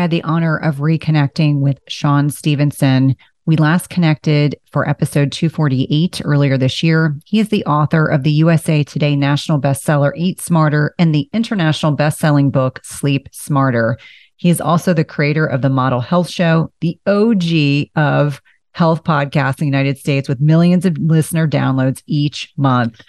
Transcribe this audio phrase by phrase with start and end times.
[0.00, 3.16] Had the honor of reconnecting with Shawn Stephenson.
[3.44, 7.18] We last connected for episode 248 earlier this year.
[7.26, 11.94] He is the author of the USA Today national bestseller, Eat Smarter, and the international
[11.94, 13.98] bestselling book, Sleep Smarter.
[14.36, 18.40] He is also the creator of the Model Health Show, the OG of
[18.72, 23.02] health podcasts in the United States with millions of listener downloads each month.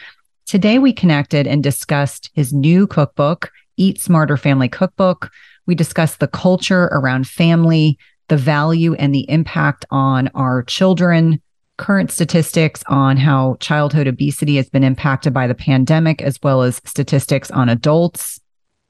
[0.45, 5.31] Today, we connected and discussed his new cookbook, Eat Smarter Family Cookbook
[5.65, 7.97] we discuss the culture around family,
[8.27, 11.41] the value and the impact on our children,
[11.77, 16.81] current statistics on how childhood obesity has been impacted by the pandemic, as well as
[16.85, 18.39] statistics on adults,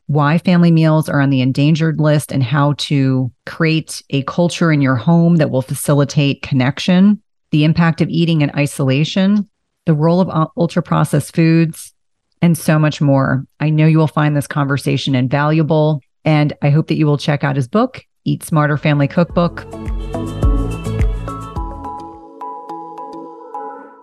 [0.08, 4.82] why family meals are on the endangered list, and how to create a culture in
[4.82, 9.50] your home that will facilitate connection, the impact of eating in isolation,
[9.86, 11.94] the role of ultra processed foods,
[12.42, 13.46] and so much more.
[13.60, 16.02] I know you will find this conversation invaluable.
[16.24, 19.66] And I hope that you will check out his book, Eat Smarter Family Cookbook.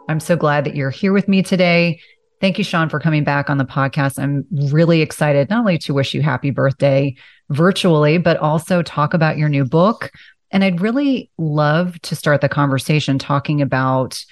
[0.09, 2.01] I'm so glad that you're here with me today.
[2.41, 4.19] Thank you, Shawn, for coming back on the podcast.
[4.19, 7.15] I'm really excited not only to wish you happy birthday
[7.51, 10.11] virtually, but also talk about your new book.
[10.51, 14.25] And I'd really love to start the conversation talking about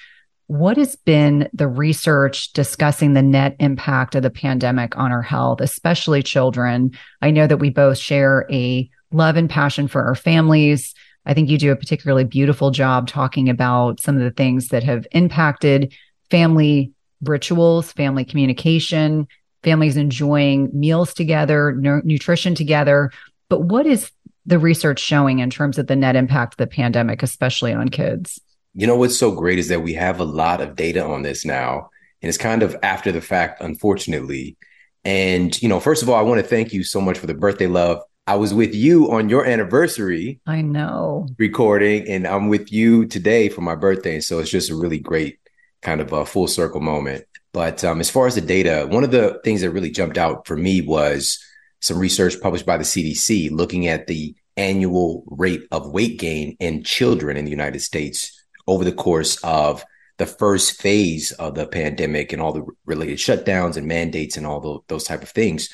[0.48, 5.61] what has been the research discussing the net impact of the pandemic on our health,
[5.61, 6.92] especially children?
[7.20, 10.94] I know that we both share a love and passion for our families.
[11.24, 14.84] I think you do a particularly beautiful job talking about some of the things that
[14.84, 15.92] have impacted
[16.30, 19.27] family rituals, family communication,
[19.64, 21.74] families enjoying meals together,
[22.05, 23.11] nutrition together.
[23.48, 24.13] But what is
[24.45, 28.40] the research showing in terms of the net impact of the pandemic, especially on kids?
[28.79, 31.47] You know what's so great is that we have a lot of data on this
[31.47, 31.89] now,
[32.20, 34.59] and it's kind of after the fact, unfortunately.
[35.03, 37.33] And, you know, first of all, I want to thank you so much for the
[37.33, 38.03] birthday love.
[38.27, 40.41] I was with you on your anniversary.
[40.47, 41.27] I know.
[41.39, 44.20] Recording, and I'm with you today for my birthday.
[44.20, 45.39] So it's just a really great
[45.81, 47.25] kind of a full circle moment.
[47.55, 50.47] But um, as far as the data, one of the things that really jumped out
[50.47, 51.43] for me was
[51.81, 56.85] some research published by the CDC looking at the annual rate of weight gain in
[56.85, 58.36] children in the United States
[58.66, 59.84] over the course of
[60.18, 64.60] the first phase of the pandemic and all the related shutdowns and mandates and all
[64.60, 65.68] the, those type of things.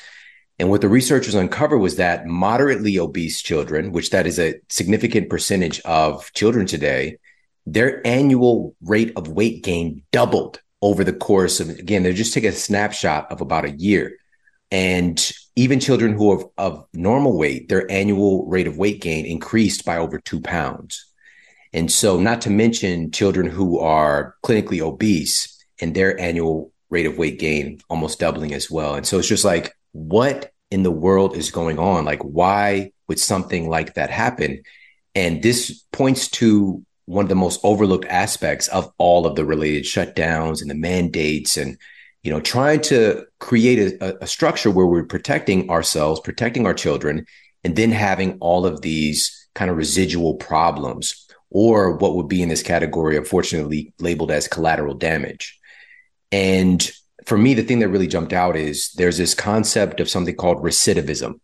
[0.59, 5.29] And what the researchers uncovered was that moderately obese children, which that is a significant
[5.29, 7.17] percentage of children today,
[7.65, 12.43] their annual rate of weight gain doubled over the course of again, they're just take
[12.43, 14.17] a snapshot of about a year.
[14.69, 19.85] And even children who are of normal weight, their annual rate of weight gain increased
[19.85, 21.12] by over two pounds.
[21.73, 27.17] And so, not to mention children who are clinically obese and their annual rate of
[27.17, 28.95] weight gain almost doubling as well.
[28.95, 32.05] And so, it's just like, what in the world is going on?
[32.05, 34.63] Like, why would something like that happen?
[35.15, 39.83] And this points to one of the most overlooked aspects of all of the related
[39.83, 41.77] shutdowns and the mandates and
[42.23, 47.25] you know trying to create a, a structure where we're protecting ourselves protecting our children
[47.63, 51.22] and then having all of these kind of residual problems
[51.53, 55.59] or what would be in this category, unfortunately, labeled as collateral damage.
[56.31, 56.91] And
[57.25, 60.63] for me, the thing that really jumped out is there's this concept of something called
[60.63, 61.39] recidivism.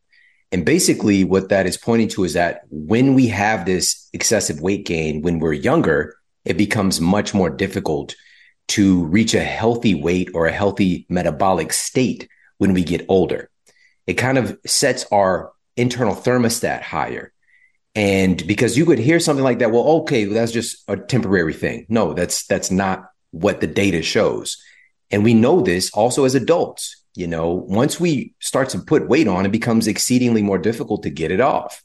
[0.52, 4.86] And basically, what that is pointing to is that when we have this excessive weight
[4.86, 8.16] gain when we're younger, it becomes much more difficult
[8.70, 12.28] to reach a healthy weight or a healthy metabolic state
[12.58, 13.50] when we get older.
[14.08, 17.32] It kind of sets our internal thermostat higher.
[17.96, 21.86] And because you could hear something like that, well, okay, that's just a temporary thing.
[21.90, 24.58] No, that's that's not what the data shows.
[25.12, 26.96] And we know this also as adults.
[27.16, 31.10] You know, once we start to put weight on, it becomes exceedingly more difficult to
[31.10, 31.84] get it off.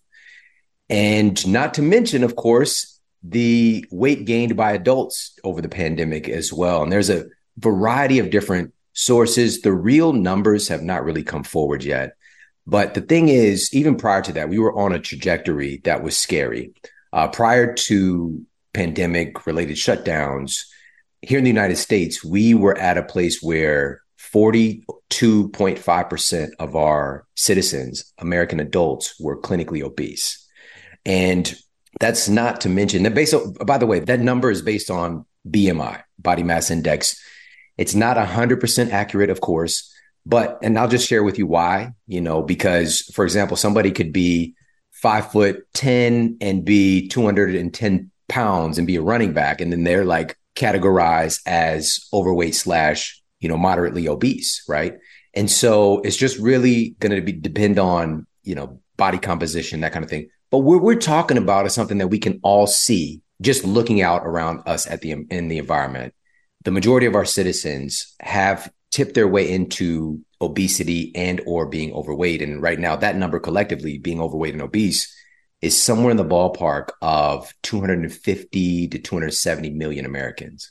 [0.91, 6.53] And not to mention, of course, the weight gained by adults over the pandemic as
[6.53, 6.83] well.
[6.83, 7.25] And there's a
[7.57, 9.63] variety of different sources.
[9.63, 12.17] The real numbers have not really come forward yet.
[12.67, 16.19] But the thing is, even prior to that, we were on a trajectory that was
[16.19, 16.73] scary.
[17.13, 20.63] Uh, prior to pandemic related shutdowns,
[21.23, 28.13] here in the United States, we were at a place where 42.5% of our citizens,
[28.19, 30.47] American adults, were clinically obese.
[31.05, 31.55] And
[32.01, 35.25] That's not to mention that based on, by the way, that number is based on
[35.49, 37.17] BMI, body mass index.
[37.79, 39.94] It's not 100% accurate, of course,
[40.27, 44.13] but, and I'll just share with you why, you know, because for example, somebody could
[44.13, 44.55] be
[44.93, 49.61] five foot 10 and be 210 pounds and be a running back.
[49.61, 54.65] And then they're like categorized as overweight slash, you know, moderately obese.
[54.69, 54.95] Right.
[55.35, 59.93] And so it's just really going to be depend on, you know, body composition, that
[59.93, 60.29] kind of thing.
[60.51, 64.23] But what we're talking about is something that we can all see just looking out
[64.25, 66.15] around us at the in the environment.
[66.63, 72.41] The majority of our citizens have tipped their way into obesity and or being overweight
[72.41, 75.13] and right now that number collectively being overweight and obese
[75.61, 80.71] is somewhere in the ballpark of 250 to 270 million Americans.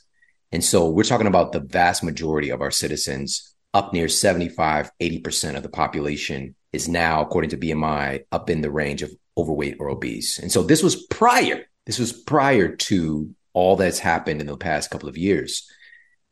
[0.52, 5.56] And so we're talking about the vast majority of our citizens, up near 75, 80%
[5.56, 9.88] of the population is now, according to BMI, up in the range of overweight or
[9.88, 10.38] obese.
[10.38, 14.90] And so this was prior, this was prior to all that's happened in the past
[14.90, 15.68] couple of years.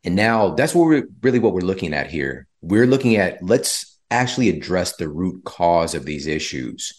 [0.05, 2.47] And now that's what we're really what we're looking at here.
[2.61, 6.93] We're looking at let's actually address the root cause of these issues.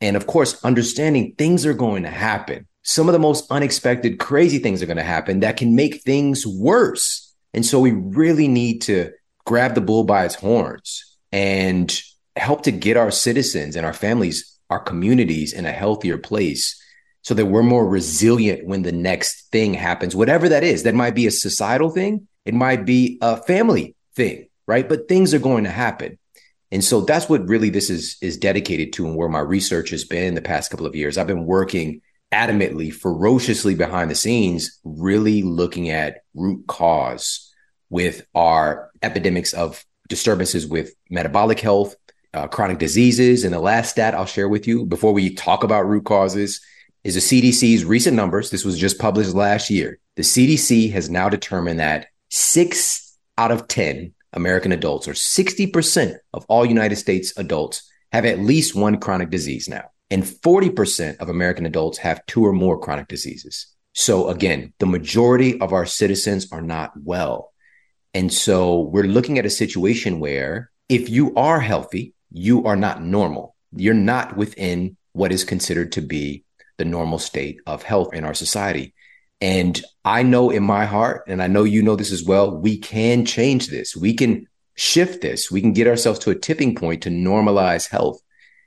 [0.00, 2.66] And of course, understanding things are going to happen.
[2.82, 6.46] Some of the most unexpected, crazy things are going to happen that can make things
[6.46, 7.34] worse.
[7.52, 9.12] And so we really need to
[9.44, 12.00] grab the bull by its horns and
[12.36, 16.80] help to get our citizens and our families, our communities in a healthier place
[17.22, 20.84] so that we're more resilient when the next thing happens, whatever that is.
[20.84, 24.88] That might be a societal thing, it might be a family thing, right?
[24.88, 26.18] But things are going to happen.
[26.72, 30.04] And so that's what really this is is dedicated to and where my research has
[30.04, 31.18] been the past couple of years.
[31.18, 32.00] I've been working
[32.32, 37.52] adamantly, ferociously behind the scenes, really looking at root cause
[37.88, 41.94] with our epidemics of disturbances with metabolic health,
[42.34, 43.44] uh, chronic diseases.
[43.44, 46.60] And the last stat I'll share with you before we talk about root causes
[47.04, 48.50] is the CDC's recent numbers.
[48.50, 50.00] This was just published last year.
[50.16, 56.44] The CDC has now determined that six out of 10 American adults, or 60% of
[56.48, 59.90] all United States adults, have at least one chronic disease now.
[60.10, 63.66] And 40% of American adults have two or more chronic diseases.
[63.94, 67.52] So again, the majority of our citizens are not well.
[68.12, 73.02] And so we're looking at a situation where if you are healthy, you are not
[73.02, 73.56] normal.
[73.74, 76.44] You're not within what is considered to be
[76.76, 78.94] the normal state of health in our society.
[79.40, 82.78] And I know in my heart, and I know you know this as well, we
[82.78, 83.94] can change this.
[83.94, 85.50] We can shift this.
[85.50, 88.20] We can get ourselves to a tipping point to normalize health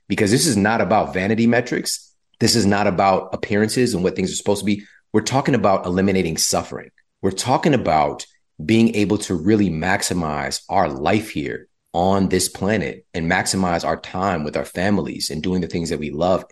[0.07, 2.13] because this is not about vanity metrics.
[2.39, 4.83] This is not about appearances and what things are supposed to be.
[5.11, 6.91] We're talking about eliminating suffering.
[7.21, 8.25] We're talking about
[8.63, 14.43] being able to really maximize our life here on this planet and maximize our time
[14.43, 16.45] with our families and doing the things that we love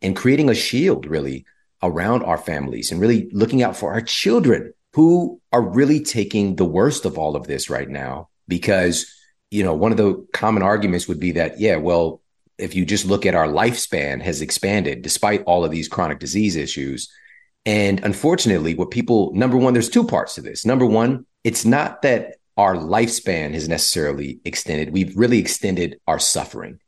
[0.00, 1.44] and creating a shield really
[1.84, 6.64] around our families and really looking out for our children who are really taking the
[6.64, 9.12] worst of all of this right now because
[9.50, 12.20] you know one of the common arguments would be that yeah well
[12.58, 16.56] if you just look at our lifespan has expanded despite all of these chronic disease
[16.56, 17.10] issues.
[17.66, 20.64] And unfortunately what people number one there's two parts to this.
[20.66, 24.92] Number one it's not that our lifespan has necessarily extended.
[24.92, 26.78] We've really extended our suffering.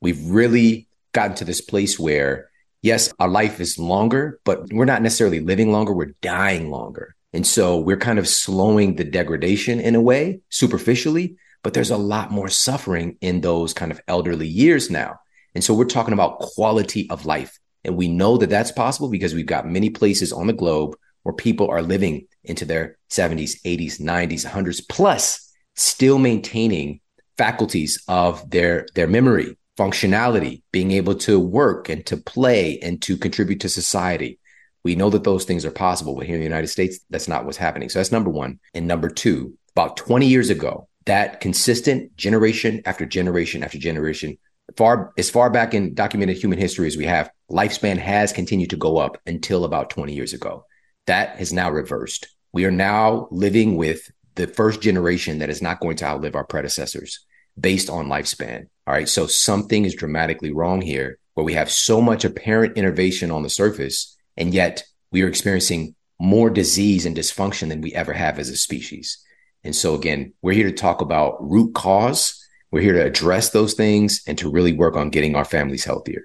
[0.00, 2.50] We've really gotten to this place where
[2.82, 7.14] yes, our life is longer, but we're not necessarily living longer, we're dying longer.
[7.32, 11.96] And so we're kind of slowing the degradation in a way, superficially, but there's a
[11.96, 15.18] lot more suffering in those kind of elderly years now.
[15.54, 17.58] And so we're talking about quality of life.
[17.84, 21.34] And we know that that's possible because we've got many places on the globe where
[21.34, 27.00] people are living into their 70s, 80s, 90s, 100s plus still maintaining
[27.36, 33.16] faculties of their their memory functionality, being able to work and to play and to
[33.16, 34.38] contribute to society.
[34.84, 37.44] We know that those things are possible, but here in the United States, that's not
[37.44, 37.88] what's happening.
[37.88, 38.60] So that's number one.
[38.72, 44.38] And number two, about 20 years ago, that consistent generation after generation after generation,
[44.76, 48.76] far as far back in documented human history as we have, lifespan has continued to
[48.76, 50.64] go up until about 20 years ago.
[51.06, 52.28] That has now reversed.
[52.52, 56.44] We are now living with the first generation that is not going to outlive our
[56.44, 57.24] predecessors
[57.58, 58.66] based on lifespan.
[58.86, 59.08] All right.
[59.08, 63.50] So something is dramatically wrong here where we have so much apparent innovation on the
[63.50, 68.48] surface, and yet we are experiencing more disease and dysfunction than we ever have as
[68.48, 69.18] a species.
[69.64, 72.42] And so, again, we're here to talk about root cause.
[72.70, 76.22] We're here to address those things and to really work on getting our families healthier.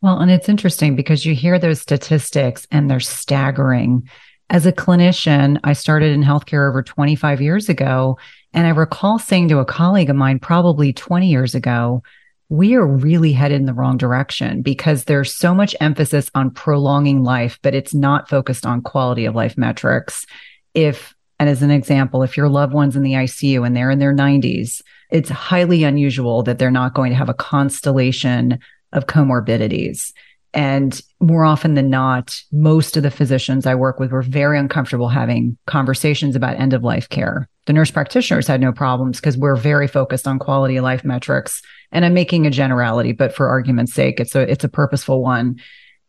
[0.00, 4.08] Well, and it's interesting because you hear those statistics and they're staggering.
[4.52, 8.18] As a clinician, I started in healthcare over 25 years ago.
[8.52, 12.02] And I recall saying to a colleague of mine probably 20 years ago,
[12.50, 17.22] we are really headed in the wrong direction because there's so much emphasis on prolonging
[17.22, 20.26] life, but it's not focused on quality of life metrics.
[20.74, 24.00] If, and as an example, if your loved one's in the ICU and they're in
[24.00, 28.58] their 90s, it's highly unusual that they're not going to have a constellation
[28.92, 30.12] of comorbidities.
[30.54, 35.08] And more often than not, most of the physicians I work with were very uncomfortable
[35.08, 37.48] having conversations about end of life care.
[37.66, 41.62] The nurse practitioners had no problems because we're very focused on quality of life metrics.
[41.90, 45.60] And I'm making a generality, but for argument's sake, it's a it's a purposeful one.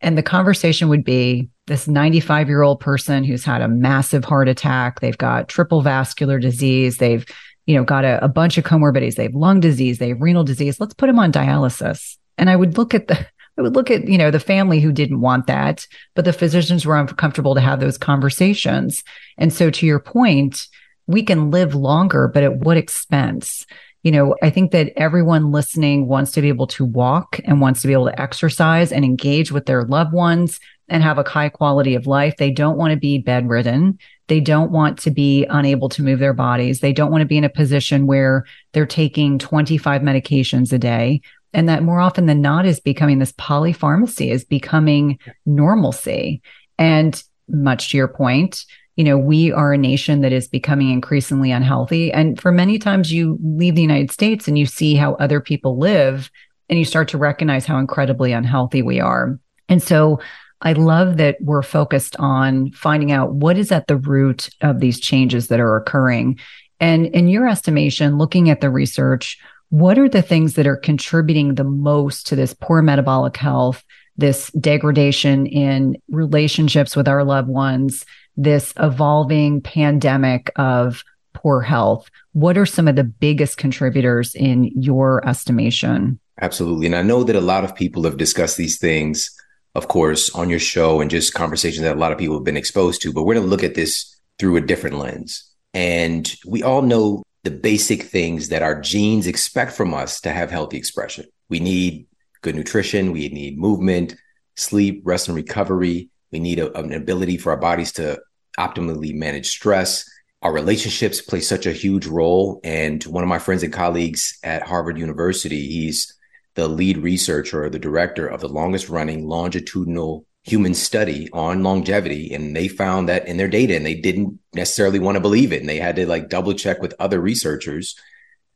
[0.01, 4.49] And the conversation would be this 95 year old person who's had a massive heart
[4.49, 4.99] attack.
[4.99, 6.97] They've got triple vascular disease.
[6.97, 7.25] They've,
[7.65, 9.15] you know, got a, a bunch of comorbidities.
[9.15, 9.99] They have lung disease.
[9.99, 10.79] They have renal disease.
[10.79, 12.17] Let's put them on dialysis.
[12.37, 13.25] And I would look at the,
[13.57, 16.85] I would look at, you know, the family who didn't want that, but the physicians
[16.85, 19.03] were uncomfortable to have those conversations.
[19.37, 20.67] And so to your point,
[21.05, 23.65] we can live longer, but at what expense?
[24.01, 27.81] You know, I think that everyone listening wants to be able to walk and wants
[27.81, 31.49] to be able to exercise and engage with their loved ones and have a high
[31.49, 32.35] quality of life.
[32.37, 33.97] They don't want to be bedridden.
[34.27, 36.79] They don't want to be unable to move their bodies.
[36.79, 41.21] They don't want to be in a position where they're taking 25 medications a day
[41.53, 46.41] and that more often than not is becoming this polypharmacy is becoming normalcy.
[46.77, 51.51] And much to your point you know we are a nation that is becoming increasingly
[51.51, 52.11] unhealthy.
[52.11, 55.77] And for many times you leave the united states and you see how other people
[55.77, 56.29] live
[56.69, 59.39] and you start to recognize how incredibly unhealthy we are.
[59.67, 60.19] And so
[60.61, 64.99] I love that we're focused on finding out what is at the root of these
[64.99, 66.39] changes that are occurring.
[66.79, 69.37] And in your estimation, looking at the research,
[69.73, 73.83] what are the things that are contributing the most to this poor metabolic health,
[74.15, 78.05] this degradation in relationships with our loved ones,
[78.37, 81.03] this evolving pandemic of
[81.33, 82.07] poor health?
[82.33, 86.19] What are some of the biggest contributors in your estimation?
[86.39, 86.85] Absolutely.
[86.85, 89.35] And I know that a lot of people have discussed these things,
[89.73, 92.57] of course, on your show and just conversations that a lot of people have been
[92.57, 95.51] exposed to, but we're going to look at this through a different lens.
[95.73, 100.49] And we all know the basic things that our genes expect from us to have
[100.49, 101.25] healthy expression.
[101.49, 102.07] We need
[102.41, 104.15] good nutrition, we need movement,
[104.55, 106.09] sleep, rest, and recovery.
[106.31, 108.19] We need a, an ability for our bodies to
[108.57, 110.09] optimally manage stress.
[110.41, 112.59] Our relationships play such a huge role.
[112.63, 116.13] And one of my friends and colleagues at Harvard University, he's
[116.55, 122.33] the lead researcher or the director of the longest running longitudinal human study on longevity
[122.33, 125.61] and they found that in their data and they didn't necessarily want to believe it
[125.61, 127.95] and they had to like double check with other researchers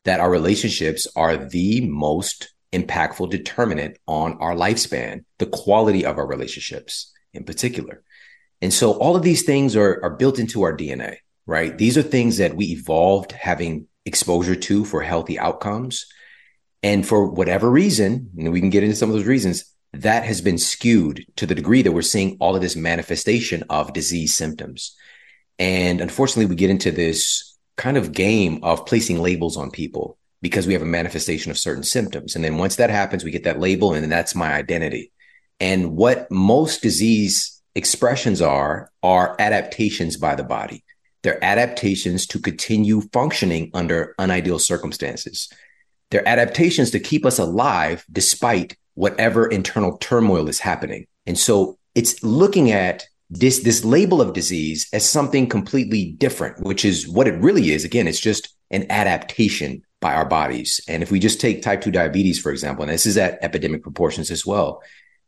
[0.03, 6.27] that our relationships are the most impactful determinant on our lifespan the quality of our
[6.27, 8.03] relationships in particular.
[8.61, 11.17] And so all of these things are, are built into our dna
[11.47, 11.75] right?
[11.75, 16.05] These are things that we evolved having exposure to for healthy outcomes.
[16.83, 20.41] And for whatever reason and we can get into some of those reasons that has
[20.41, 24.95] been skewed to the degree that we're seeing all of this manifestation of disease symptoms.
[25.59, 30.67] And unfortunately, we get into this kind of game of placing labels on people because
[30.67, 32.35] we have a manifestation of certain symptoms.
[32.35, 35.11] And then once that happens, we get that label, and then that's my identity.
[35.59, 40.83] And what most disease expressions are, are adaptations by the body.
[41.23, 45.51] They're adaptations to continue functioning under unideal circumstances.
[46.09, 51.05] They're adaptations to keep us alive despite whatever internal turmoil is happening.
[51.27, 56.83] And so it's looking at this this label of disease as something completely different, which
[56.83, 57.83] is what it really is.
[57.85, 60.81] Again, it's just an adaptation by our bodies.
[60.87, 63.83] And if we just take type 2 diabetes, for example, and this is at epidemic
[63.83, 64.81] proportions as well.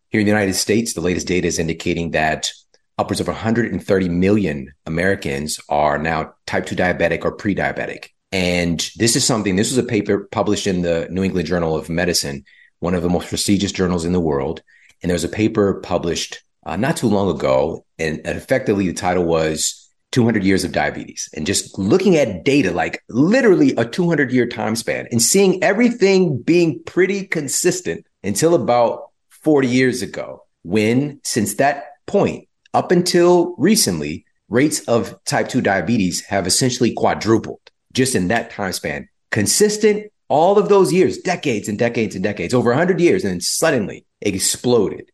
[0.09, 2.51] Here in the United States, the latest data is indicating that
[2.97, 8.07] upwards of 130 million Americans are now type 2 diabetic or pre diabetic.
[8.31, 11.89] And this is something, this was a paper published in the New England Journal of
[11.89, 12.45] Medicine
[12.79, 14.61] one of the most prestigious journals in the world.
[15.01, 19.23] And there was a paper published uh, not too long ago, and effectively the title
[19.23, 21.29] was 200 Years of Diabetes.
[21.33, 26.41] And just looking at data, like literally a 200 year time span, and seeing everything
[26.41, 34.25] being pretty consistent until about 40 years ago, when since that point up until recently,
[34.49, 37.59] rates of type 2 diabetes have essentially quadrupled
[37.93, 39.07] just in that time span.
[39.31, 43.41] Consistent all of those years, decades and decades and decades, over 100 years, and then
[43.41, 45.11] suddenly exploded.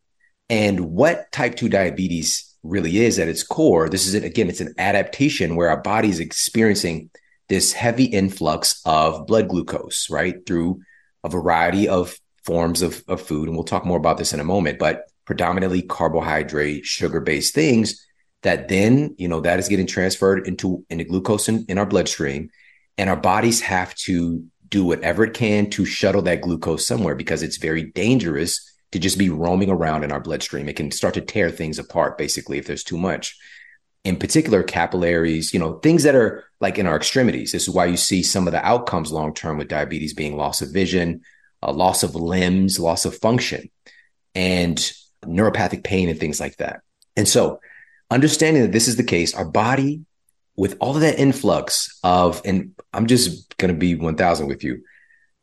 [0.50, 4.62] And what type 2 diabetes really is at its core, this is it again, it's
[4.62, 7.10] an adaptation where our body is experiencing
[7.48, 10.45] this heavy influx of blood glucose, right?
[10.45, 10.81] Through
[11.24, 13.48] a variety of forms of, of food.
[13.48, 18.05] And we'll talk more about this in a moment, but predominantly carbohydrate, sugar based things
[18.43, 22.50] that then, you know, that is getting transferred into, into glucose in, in our bloodstream.
[22.98, 24.45] And our bodies have to
[24.75, 29.17] do whatever it can to shuttle that glucose somewhere because it's very dangerous to just
[29.17, 30.67] be roaming around in our bloodstream.
[30.67, 33.38] It can start to tear things apart, basically, if there's too much.
[34.03, 37.53] In particular, capillaries, you know, things that are like in our extremities.
[37.53, 40.62] This is why you see some of the outcomes long term with diabetes being loss
[40.62, 41.22] of vision,
[41.63, 43.72] uh, loss of limbs, loss of function,
[44.36, 44.77] and
[45.24, 46.82] neuropathic pain and things like that.
[47.15, 47.62] And so,
[48.12, 50.01] understanding that this is the case, our body,
[50.55, 54.81] with all of that influx of, and I'm just going to be 1000 with you.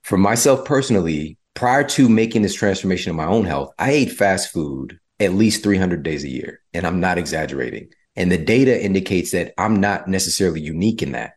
[0.02, 4.52] For myself personally, prior to making this transformation in my own health, I ate fast
[4.52, 6.60] food at least 300 days a year.
[6.74, 7.90] And I'm not exaggerating.
[8.16, 11.34] And the data indicates that I'm not necessarily unique in that.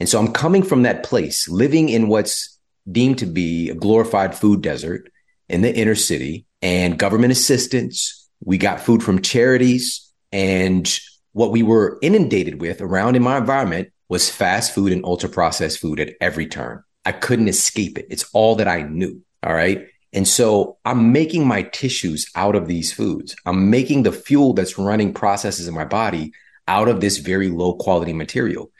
[0.00, 2.58] And so I'm coming from that place, living in what's
[2.90, 5.10] deemed to be a glorified food desert
[5.48, 8.28] in the inner city and government assistance.
[8.40, 10.04] We got food from charities.
[10.30, 10.88] And
[11.32, 15.78] what we were inundated with around in my environment was fast food and ultra processed
[15.78, 16.82] food at every turn.
[17.04, 18.06] I couldn't escape it.
[18.10, 19.22] It's all that I knew.
[19.42, 19.86] All right.
[20.12, 23.36] And so I'm making my tissues out of these foods.
[23.44, 26.32] I'm making the fuel that's running processes in my body
[26.66, 28.70] out of this very low quality material.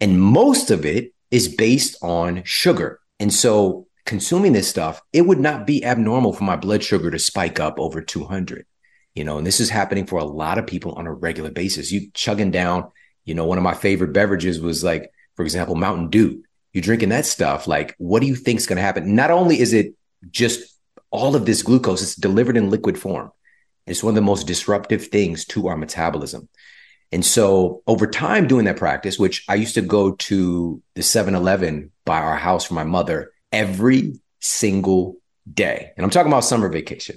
[0.00, 3.00] And most of it is based on sugar.
[3.20, 7.18] And so consuming this stuff, it would not be abnormal for my blood sugar to
[7.18, 8.66] spike up over 200.
[9.14, 11.90] You know, and this is happening for a lot of people on a regular basis.
[11.90, 12.90] You chugging down,
[13.24, 16.44] you know, one of my favorite beverages was like, for example, Mountain Dew.
[16.72, 17.66] You're drinking that stuff.
[17.66, 19.14] Like, what do you think is going to happen?
[19.14, 19.94] Not only is it
[20.30, 20.78] just
[21.10, 23.32] all of this glucose is delivered in liquid form.
[23.86, 26.48] It's one of the most disruptive things to our metabolism.
[27.10, 31.90] And so over time doing that practice, which I used to go to the 7-Eleven
[32.04, 35.16] by our house for my mother every single
[35.50, 35.92] day.
[35.96, 37.16] And I'm talking about summer vacation.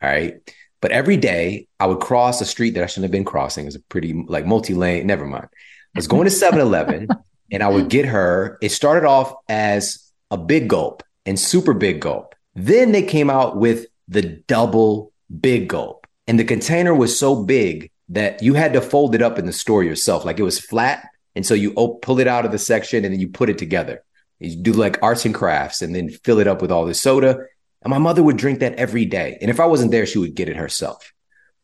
[0.00, 0.34] All right.
[0.82, 3.64] But every day I would cross a street that I shouldn't have been crossing.
[3.64, 5.06] It was a pretty like multi-lane.
[5.06, 5.46] Never mind.
[5.46, 7.08] I was going to 7-Eleven
[7.50, 8.58] and I would get her.
[8.60, 12.34] It started off as a big gulp and super big gulp.
[12.54, 16.06] Then they came out with the double big gulp.
[16.26, 19.52] And the container was so big that you had to fold it up in the
[19.52, 20.24] store yourself.
[20.24, 21.06] Like it was flat.
[21.34, 23.56] And so you op- pull it out of the section and then you put it
[23.56, 24.02] together.
[24.40, 27.46] You do like arts and crafts and then fill it up with all the soda.
[27.82, 29.38] And my mother would drink that every day.
[29.40, 31.12] And if I wasn't there, she would get it herself.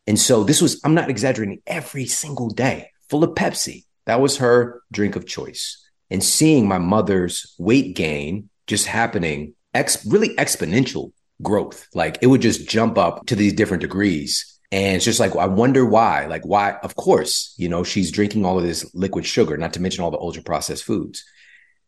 [0.07, 3.85] And so this was, I'm not exaggerating, every single day, full of Pepsi.
[4.07, 5.85] That was her drink of choice.
[6.11, 11.87] And seeing my mother's weight gain just happening ex really exponential growth.
[11.95, 14.59] Like it would just jump up to these different degrees.
[14.73, 16.27] And it's just like, I wonder why.
[16.27, 16.73] Like, why?
[16.83, 20.11] Of course, you know, she's drinking all of this liquid sugar, not to mention all
[20.11, 21.25] the ultra processed foods.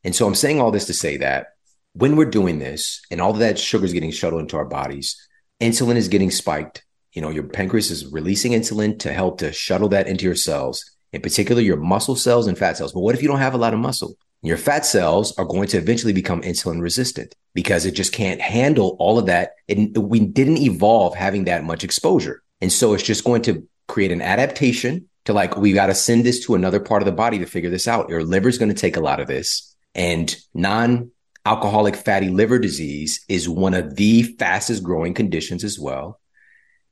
[0.02, 1.48] And so I'm saying all this to say that
[1.92, 5.16] when we're doing this and all that sugar is getting shuttled into our bodies,
[5.60, 6.84] insulin is getting spiked.
[7.12, 10.84] You know, your pancreas is releasing insulin to help to shuttle that into your cells,
[11.12, 12.92] in particular your muscle cells and fat cells.
[12.92, 14.14] But what if you don't have a lot of muscle?
[14.42, 18.96] Your fat cells are going to eventually become insulin resistant because it just can't handle
[18.98, 19.52] all of that.
[19.68, 22.42] And we didn't evolve having that much exposure.
[22.60, 26.24] And so it's just going to create an adaptation to like, we got to send
[26.24, 28.08] this to another part of the body to figure this out.
[28.08, 29.76] Your liver is going to take a lot of this.
[29.94, 31.10] And non
[31.44, 36.20] alcoholic fatty liver disease is one of the fastest growing conditions as well.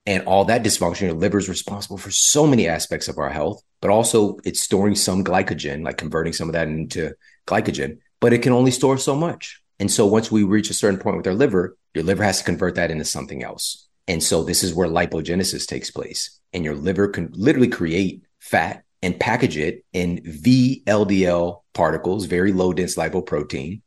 [0.06, 3.62] And all that dysfunction, your liver is responsible for so many aspects of our health,
[3.82, 7.12] but also it's storing some glycogen, like converting some of that into
[7.46, 9.60] glycogen, but it can only store so much.
[9.78, 12.44] And so once we reach a certain point with our liver, your liver has to
[12.44, 13.86] convert that into something else.
[14.06, 16.40] And so this is where lipogenesis takes place.
[16.52, 22.72] And your liver can literally create fat and package it in VLDL particles, very low
[22.72, 23.82] dense lipoprotein.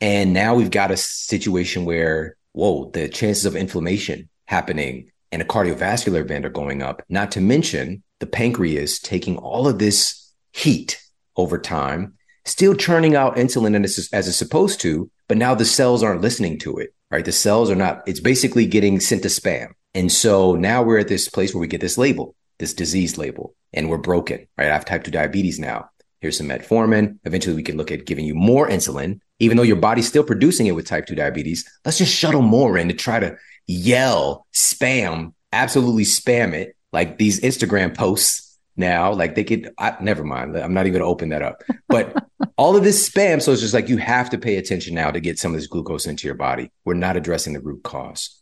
[0.00, 5.46] And now we've got a situation where, whoa, the chances of inflammation happening and a
[5.46, 11.00] cardiovascular event are going up, not to mention the pancreas taking all of this heat
[11.36, 16.02] over time still churning out insulin as, as it's supposed to, but now the cells
[16.02, 17.24] aren't listening to it, right?
[17.24, 19.72] The cells are not, it's basically getting sent to spam.
[19.94, 23.54] And so now we're at this place where we get this label, this disease label,
[23.72, 24.68] and we're broken, right?
[24.68, 25.90] I have type 2 diabetes now.
[26.20, 27.18] Here's some metformin.
[27.24, 30.66] Eventually, we can look at giving you more insulin, even though your body's still producing
[30.66, 31.64] it with type 2 diabetes.
[31.84, 37.40] Let's just shuttle more in to try to yell, spam, absolutely spam it, like these
[37.40, 39.12] Instagram posts now.
[39.12, 40.56] Like they could, I, never mind.
[40.56, 41.62] I'm not even going to open that up.
[41.88, 42.16] But
[42.56, 43.42] all of this spam.
[43.42, 45.66] So it's just like you have to pay attention now to get some of this
[45.66, 46.70] glucose into your body.
[46.84, 48.40] We're not addressing the root cause.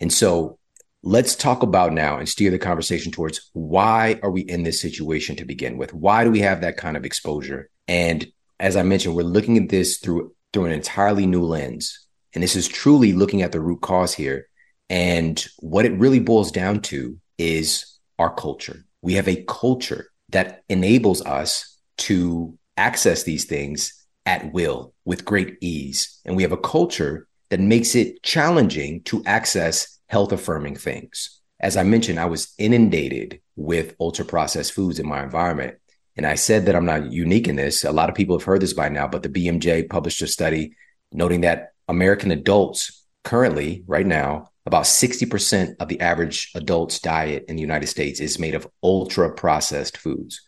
[0.00, 0.58] And so
[1.02, 5.36] let's talk about now and steer the conversation towards why are we in this situation
[5.36, 5.94] to begin with?
[5.94, 7.70] Why do we have that kind of exposure?
[7.88, 12.06] And as I mentioned, we're looking at this through through an entirely new lens.
[12.34, 14.48] And this is truly looking at the root cause here.
[14.88, 20.62] And what it really boils down to is our culture we have a culture that
[20.68, 26.20] enables us to access these things at will with great ease.
[26.24, 31.40] And we have a culture that makes it challenging to access health affirming things.
[31.58, 35.76] As I mentioned, I was inundated with ultra processed foods in my environment.
[36.16, 37.84] And I said that I'm not unique in this.
[37.84, 40.74] A lot of people have heard this by now, but the BMJ published a study
[41.12, 47.56] noting that American adults currently, right now, about 60% of the average adult's diet in
[47.56, 50.42] the United States is made of ultra processed foods.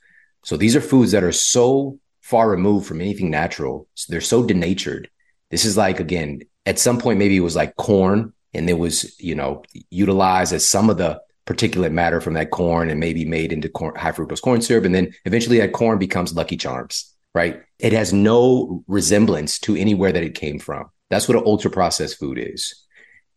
[0.45, 3.89] So these are foods that are so far removed from anything natural.
[3.95, 5.11] So they're so denatured.
[5.51, 9.19] This is like, again, at some point, maybe it was like corn and it was,
[9.21, 13.53] you know, utilized as some of the particulate matter from that corn and maybe made
[13.53, 14.85] into corn, high fructose corn syrup.
[14.85, 17.63] And then eventually that corn becomes Lucky Charms, right?
[17.79, 20.91] It has no resemblance to anywhere that it came from.
[21.11, 22.87] That's what an ultra processed food is.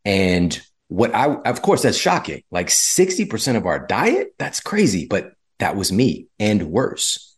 [0.03, 2.43] And what I, of course, that's shocking.
[2.51, 7.35] Like 60% of our diet, that's crazy, but that was me and worse.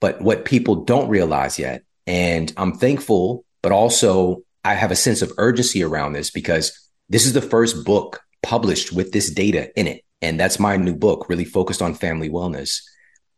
[0.00, 5.22] But what people don't realize yet, and I'm thankful, but also I have a sense
[5.22, 9.86] of urgency around this because this is the first book published with this data in
[9.86, 10.04] it.
[10.20, 12.82] And that's my new book, really focused on family wellness.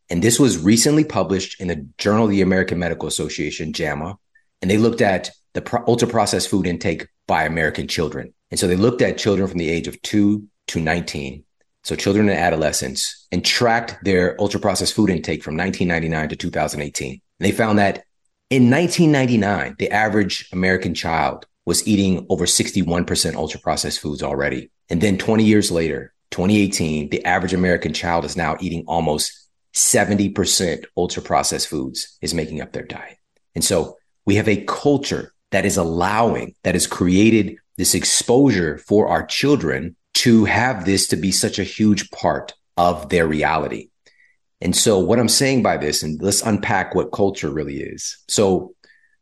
[0.09, 4.17] And this was recently published in the Journal of the American Medical Association, JAMA.
[4.61, 8.33] And they looked at the pro- ultra processed food intake by American children.
[8.51, 11.43] And so they looked at children from the age of two to 19.
[11.83, 17.11] So children and adolescents and tracked their ultra processed food intake from 1999 to 2018.
[17.11, 18.05] And they found that
[18.49, 24.69] in 1999, the average American child was eating over 61% ultra processed foods already.
[24.89, 30.85] And then 20 years later, 2018, the average American child is now eating almost 70%
[30.95, 33.17] ultra processed foods is making up their diet.
[33.55, 39.07] And so we have a culture that is allowing, that has created this exposure for
[39.07, 43.89] our children to have this to be such a huge part of their reality.
[44.61, 48.17] And so, what I'm saying by this, and let's unpack what culture really is.
[48.29, 48.73] So,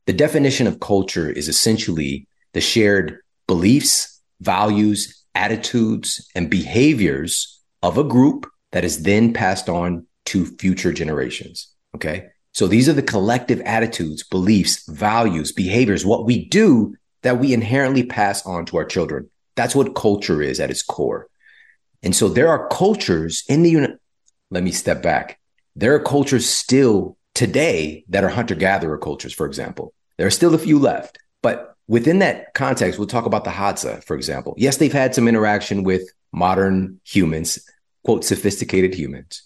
[0.05, 8.03] the definition of culture is essentially the shared beliefs, values, attitudes, and behaviors of a
[8.03, 11.71] group that is then passed on to future generations.
[11.95, 12.27] Okay.
[12.53, 18.03] So these are the collective attitudes, beliefs, values, behaviors, what we do that we inherently
[18.03, 19.29] pass on to our children.
[19.55, 21.27] That's what culture is at its core.
[22.03, 23.99] And so there are cultures in the unit.
[24.51, 25.39] Let me step back.
[25.75, 29.93] There are cultures still today that are hunter gatherer cultures, for example.
[30.17, 31.17] There are still a few left.
[31.41, 34.53] But within that context, we'll talk about the Hadza, for example.
[34.57, 37.59] Yes, they've had some interaction with modern humans,
[38.03, 39.43] quote, sophisticated humans.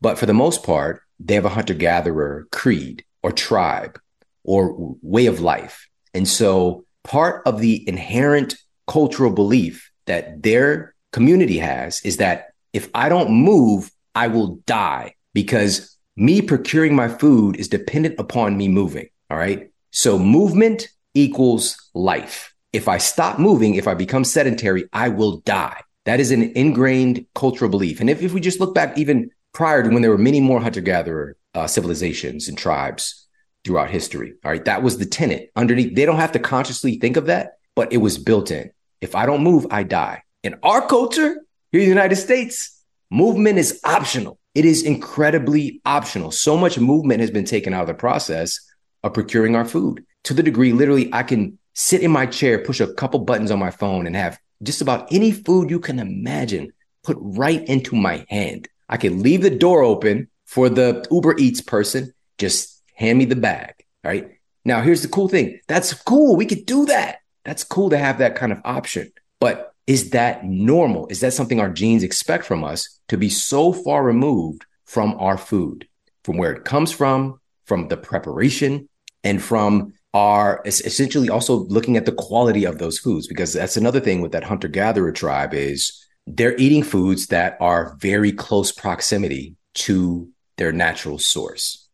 [0.00, 3.98] But for the most part, they have a hunter gatherer creed or tribe
[4.44, 5.88] or way of life.
[6.14, 12.88] And so part of the inherent cultural belief that their community has is that if
[12.94, 18.68] I don't move, I will die because me procuring my food is dependent upon me
[18.68, 19.08] moving.
[19.30, 19.70] All right.
[19.90, 22.54] So movement equals life.
[22.72, 25.80] If I stop moving, if I become sedentary, I will die.
[26.04, 28.00] That is an ingrained cultural belief.
[28.00, 30.60] And if, if we just look back even prior to when there were many more
[30.60, 33.26] hunter gatherer uh, civilizations and tribes,
[33.66, 34.32] throughout history.
[34.44, 34.64] All right.
[34.64, 35.94] That was the tenet underneath.
[35.94, 38.70] They don't have to consciously think of that, but it was built in.
[39.00, 40.22] If I don't move, I die.
[40.44, 44.38] In our culture here in the United States, movement is optional.
[44.54, 46.30] It is incredibly optional.
[46.30, 48.60] So much movement has been taken out of the process
[49.02, 52.80] of procuring our food to the degree literally I can sit in my chair, push
[52.80, 56.72] a couple buttons on my phone, and have just about any food you can imagine
[57.04, 58.68] put right into my hand.
[58.88, 63.36] I can leave the door open for the Uber Eats person, just hand me the
[63.36, 63.74] bag.
[64.02, 64.32] Right.
[64.64, 65.60] Now, here's the cool thing.
[65.68, 66.34] That's cool.
[66.34, 67.18] We could do that.
[67.44, 69.12] That's cool to have that kind of option.
[69.38, 71.06] But is that normal?
[71.06, 75.38] Is that something our genes expect from us to be so far removed from our
[75.38, 75.86] food,
[76.24, 78.88] from where it comes from, from the preparation,
[79.22, 83.26] and from our essentially also looking at the quality of those foods?
[83.26, 87.96] Because that's another thing with that hunter gatherer tribe is they're eating foods that are
[88.00, 91.86] very close proximity to their natural source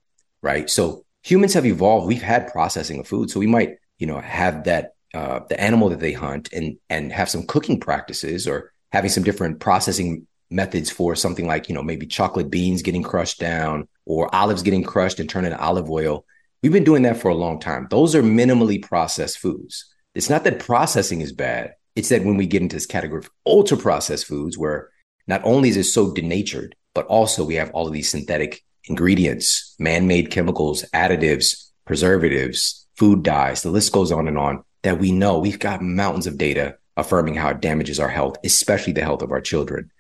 [0.42, 0.68] right?
[0.68, 2.06] So humans have evolved.
[2.06, 5.88] We've had processing of food, so we might, you know, have that uh, the animal
[5.90, 10.90] that they hunt and and have some cooking practices or having some different processing methods
[10.90, 15.20] for something like you know maybe chocolate beans getting crushed down or olives getting crushed
[15.20, 16.24] and turned into olive oil.
[16.62, 17.88] We've been doing that for a long time.
[17.90, 19.92] Those are minimally processed foods.
[20.14, 21.75] It's not that processing is bad.
[21.96, 24.90] It's that when we get into this category of ultra processed foods, where
[25.27, 29.75] not only is it so denatured, but also we have all of these synthetic ingredients,
[29.81, 35.11] man made chemicals, additives, preservatives, food dyes, the list goes on and on that we
[35.11, 39.22] know we've got mountains of data affirming how it damages our health, especially the health
[39.22, 39.90] of our children.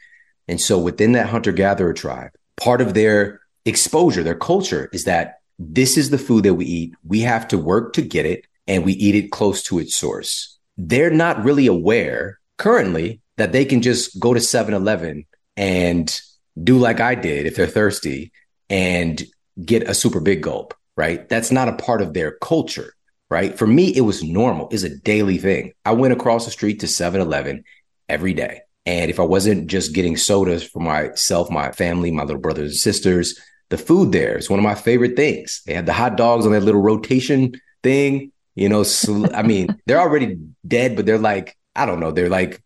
[0.46, 5.36] And so within that hunter gatherer tribe, part of their exposure, their culture is that
[5.58, 6.94] this is the food that we eat.
[7.04, 10.58] We have to work to get it and we eat it close to its source.
[10.76, 16.20] They're not really aware currently that they can just go to 7 Eleven and
[16.62, 18.32] do like I did if they're thirsty
[18.68, 19.22] and
[19.64, 21.28] get a super big gulp, right?
[21.28, 22.94] That's not a part of their culture,
[23.30, 23.56] right?
[23.56, 25.72] For me, it was normal, it's a daily thing.
[25.84, 27.64] I went across the street to 7 Eleven
[28.08, 28.62] every day.
[28.84, 32.78] And if I wasn't just getting sodas for myself, my family, my little brothers and
[32.78, 33.38] sisters,
[33.72, 35.62] the food there is one of my favorite things.
[35.64, 38.30] They had the hot dogs on that little rotation thing.
[38.54, 42.28] You know, so, I mean, they're already dead, but they're like, I don't know, they're
[42.28, 42.62] like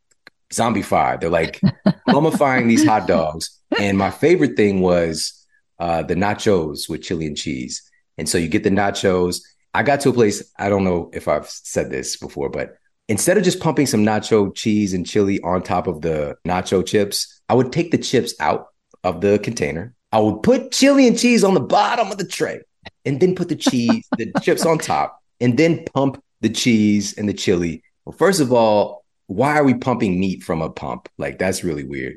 [0.52, 1.20] zombified.
[1.20, 1.60] They're like
[2.08, 3.56] mummifying these hot dogs.
[3.78, 5.46] And my favorite thing was
[5.78, 7.88] uh, the nachos with chili and cheese.
[8.18, 9.42] And so you get the nachos.
[9.74, 13.38] I got to a place, I don't know if I've said this before, but instead
[13.38, 17.54] of just pumping some nacho cheese and chili on top of the nacho chips, I
[17.54, 18.66] would take the chips out
[19.04, 19.94] of the container.
[20.16, 22.60] I would put chili and cheese on the bottom of the tray
[23.04, 27.28] and then put the cheese, the chips on top, and then pump the cheese and
[27.28, 27.82] the chili.
[28.06, 31.10] Well, first of all, why are we pumping meat from a pump?
[31.18, 32.16] Like that's really weird.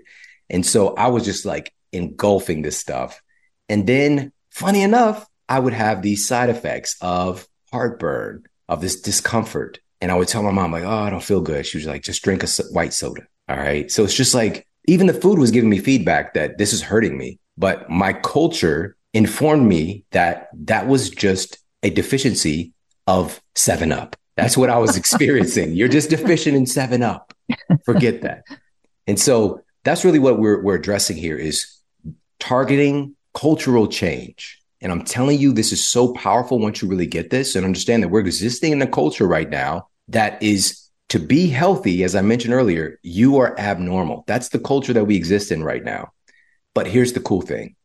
[0.49, 3.21] And so I was just like engulfing this stuff.
[3.67, 9.81] And then, funny enough, I would have these side effects of heartburn, of this discomfort.
[9.99, 11.65] And I would tell my mom, like, oh, I don't feel good.
[11.65, 13.23] She was like, just drink a white soda.
[13.49, 13.91] All right.
[13.91, 17.17] So it's just like, even the food was giving me feedback that this is hurting
[17.17, 17.39] me.
[17.59, 22.73] But my culture informed me that that was just a deficiency
[23.05, 24.15] of 7 Up.
[24.37, 25.73] That's what I was experiencing.
[25.73, 27.33] You're just deficient in 7 Up.
[27.85, 28.43] Forget that.
[29.05, 31.67] And so that's really what we're, we're addressing here is
[32.39, 34.61] targeting cultural change.
[34.81, 38.01] And I'm telling you, this is so powerful once you really get this and understand
[38.03, 42.21] that we're existing in a culture right now that is to be healthy, as I
[42.21, 44.23] mentioned earlier, you are abnormal.
[44.27, 46.11] That's the culture that we exist in right now.
[46.73, 47.75] But here's the cool thing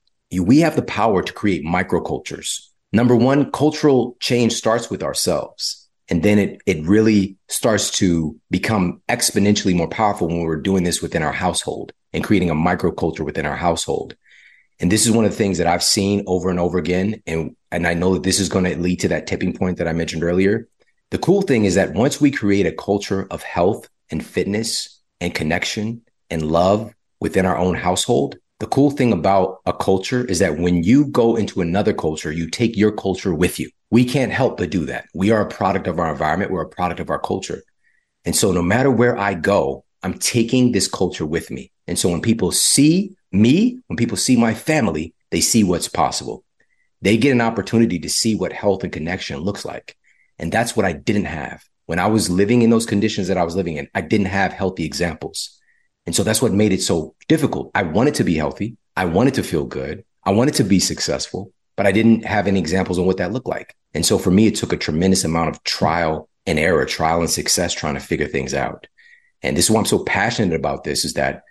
[0.40, 2.66] we have the power to create microcultures.
[2.92, 5.88] Number one, cultural change starts with ourselves.
[6.08, 11.00] And then it, it really starts to become exponentially more powerful when we're doing this
[11.00, 14.16] within our household and creating a microculture within our household.
[14.80, 17.22] And this is one of the things that I've seen over and over again.
[17.26, 19.88] And, and I know that this is going to lead to that tipping point that
[19.88, 20.68] I mentioned earlier.
[21.10, 25.34] The cool thing is that once we create a culture of health and fitness and
[25.34, 30.58] connection and love within our own household, the cool thing about a culture is that
[30.58, 33.70] when you go into another culture, you take your culture with you.
[33.90, 35.06] We can't help but do that.
[35.14, 37.62] We are a product of our environment, we're a product of our culture.
[38.24, 41.72] And so no matter where I go, I'm taking this culture with me.
[41.86, 46.44] And so when people see me, when people see my family, they see what's possible.
[47.02, 49.96] They get an opportunity to see what health and connection looks like.
[50.38, 51.64] And that's what I didn't have.
[51.86, 54.52] When I was living in those conditions that I was living in, I didn't have
[54.52, 55.60] healthy examples.
[56.06, 57.70] And so that's what made it so difficult.
[57.74, 58.76] I wanted to be healthy.
[58.96, 60.04] I wanted to feel good.
[60.24, 63.48] I wanted to be successful, but I didn't have any examples on what that looked
[63.48, 63.74] like.
[63.94, 67.30] And so for me, it took a tremendous amount of trial and error, trial and
[67.30, 68.86] success trying to figure things out.
[69.42, 71.42] And this is why I'm so passionate about this is that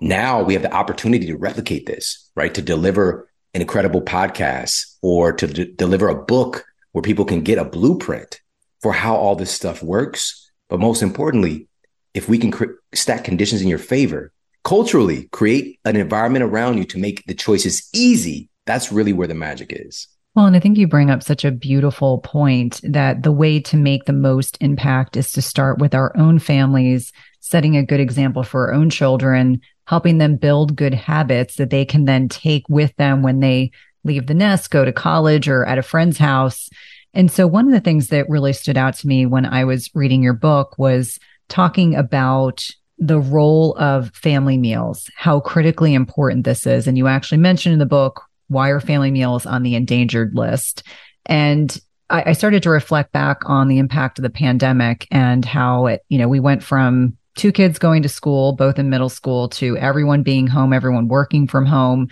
[0.00, 2.52] now we have the opportunity to replicate this, right?
[2.54, 7.58] To deliver an incredible podcast or to d- deliver a book where people can get
[7.58, 8.40] a blueprint
[8.80, 10.50] for how all this stuff works.
[10.68, 11.68] But most importantly,
[12.16, 12.52] if we can
[12.94, 14.32] stack conditions in your favor,
[14.64, 19.34] culturally create an environment around you to make the choices easy, that's really where the
[19.34, 20.08] magic is.
[20.34, 23.76] Well, and I think you bring up such a beautiful point that the way to
[23.76, 28.42] make the most impact is to start with our own families, setting a good example
[28.42, 32.96] for our own children, helping them build good habits that they can then take with
[32.96, 33.70] them when they
[34.04, 36.70] leave the nest, go to college or at a friend's house.
[37.12, 39.90] And so one of the things that really stood out to me when I was
[39.94, 46.66] reading your book was talking about the role of family meals, how critically important this
[46.66, 46.86] is.
[46.86, 50.82] And you actually mentioned in the book, why are family meals on the endangered list?
[51.26, 51.78] And
[52.08, 56.02] I, I started to reflect back on the impact of the pandemic and how it,
[56.08, 59.76] you know, we went from two kids going to school, both in middle school, to
[59.76, 62.08] everyone being home, everyone working from home.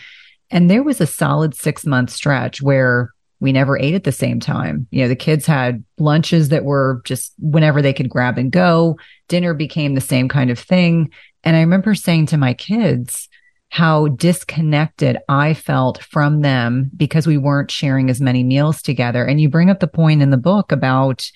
[0.51, 3.14] And there was a solid six month stretch where
[3.45, 4.87] we never ate at the same time.
[4.91, 8.99] You know, the kids had lunches that were just whenever they could grab and go.
[9.29, 11.11] Dinner became the same kind of thing.
[11.45, 13.29] And I remember saying to my kids
[13.69, 19.27] how disconnected I felt from them because we weren't sharing as many meals together.
[19.27, 21.31] And you bring up the point in the book about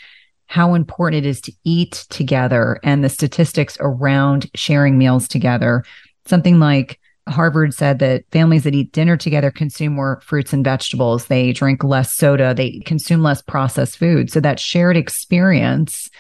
[0.47, 5.85] how important it is to eat together and the statistics around sharing meals together.
[6.25, 11.27] Something like Harvard said that families that eat dinner together consume more fruits and vegetables.
[11.27, 12.55] They drink less soda.
[12.55, 14.31] They consume less processed food.
[14.31, 16.11] So that shared experience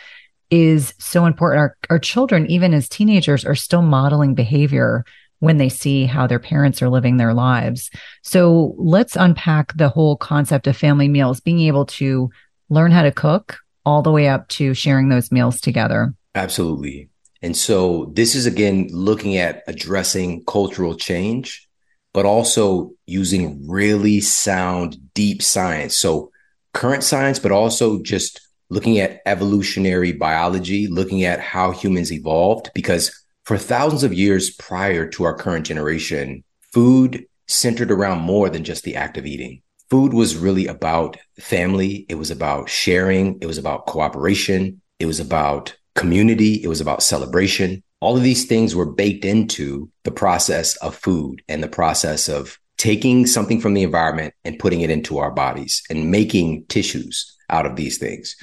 [0.50, 1.60] is so important.
[1.60, 5.04] Our, our children, even as teenagers, are still modeling behavior
[5.40, 7.90] when they see how their parents are living their lives.
[8.22, 12.30] So let's unpack the whole concept of family meals, being able to
[12.70, 16.14] learn how to cook all the way up to sharing those meals together.
[16.34, 17.08] Absolutely.
[17.42, 21.68] And so this is again looking at addressing cultural change,
[22.12, 25.96] but also using really sound, deep science.
[25.96, 26.30] So
[26.74, 33.10] current science, but also just looking at evolutionary biology, looking at how humans evolved, because
[33.44, 38.84] for thousands of years prior to our current generation, food centered around more than just
[38.84, 39.62] the act of eating.
[39.88, 42.04] Food was really about family.
[42.10, 43.38] It was about sharing.
[43.40, 44.82] It was about cooperation.
[44.98, 46.62] It was about community.
[46.62, 47.82] It was about celebration.
[48.00, 52.58] All of these things were baked into the process of food and the process of
[52.76, 57.66] taking something from the environment and putting it into our bodies and making tissues out
[57.66, 58.36] of these things.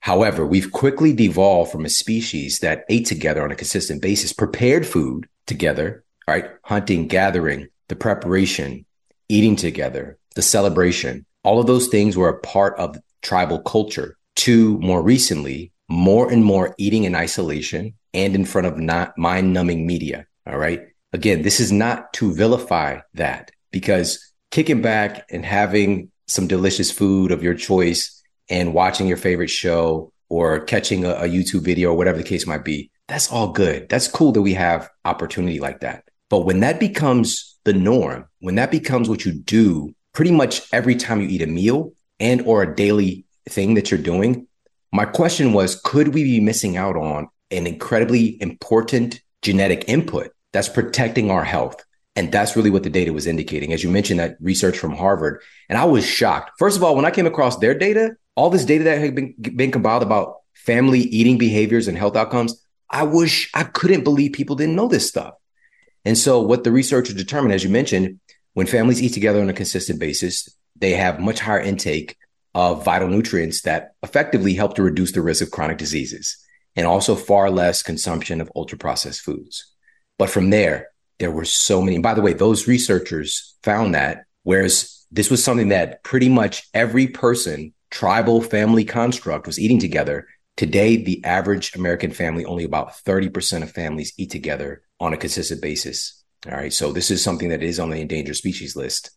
[0.00, 4.86] However, we've quickly devolved from a species that ate together on a consistent basis, prepared
[4.86, 6.46] food together, right?
[6.62, 8.86] Hunting, gathering, the preparation,
[9.28, 11.26] eating together, the celebration.
[11.44, 14.16] All of those things were a part of tribal culture.
[14.36, 19.52] To more recently, more and more eating in isolation and in front of not mind
[19.52, 20.26] numbing media.
[20.46, 20.82] All right.
[21.12, 27.30] Again, this is not to vilify that because kicking back and having some delicious food
[27.30, 31.96] of your choice and watching your favorite show or catching a, a YouTube video or
[31.96, 33.88] whatever the case might be, that's all good.
[33.88, 36.04] That's cool that we have opportunity like that.
[36.28, 40.94] But when that becomes the norm, when that becomes what you do pretty much every
[40.94, 44.46] time you eat a meal and or a daily thing that you're doing,
[44.92, 50.68] my question was, could we be missing out on an incredibly important genetic input that's
[50.68, 51.84] protecting our health?
[52.16, 53.72] And that's really what the data was indicating.
[53.72, 55.40] As you mentioned, that research from Harvard.
[55.68, 56.52] And I was shocked.
[56.58, 59.34] First of all, when I came across their data, all this data that had been,
[59.54, 64.56] been compiled about family eating behaviors and health outcomes, I wish I couldn't believe people
[64.56, 65.34] didn't know this stuff.
[66.04, 68.18] And so, what the researchers determined, as you mentioned,
[68.54, 72.16] when families eat together on a consistent basis, they have much higher intake
[72.58, 76.36] of vital nutrients that effectively help to reduce the risk of chronic diseases
[76.74, 79.72] and also far less consumption of ultra processed foods.
[80.18, 80.88] But from there,
[81.20, 81.94] there were so many.
[81.94, 86.68] And by the way, those researchers found that whereas this was something that pretty much
[86.74, 90.26] every person tribal family construct was eating together.
[90.56, 95.62] Today, the average American family, only about 30% of families eat together on a consistent
[95.62, 96.24] basis.
[96.44, 96.72] All right.
[96.72, 99.12] So this is something that is on the endangered species list.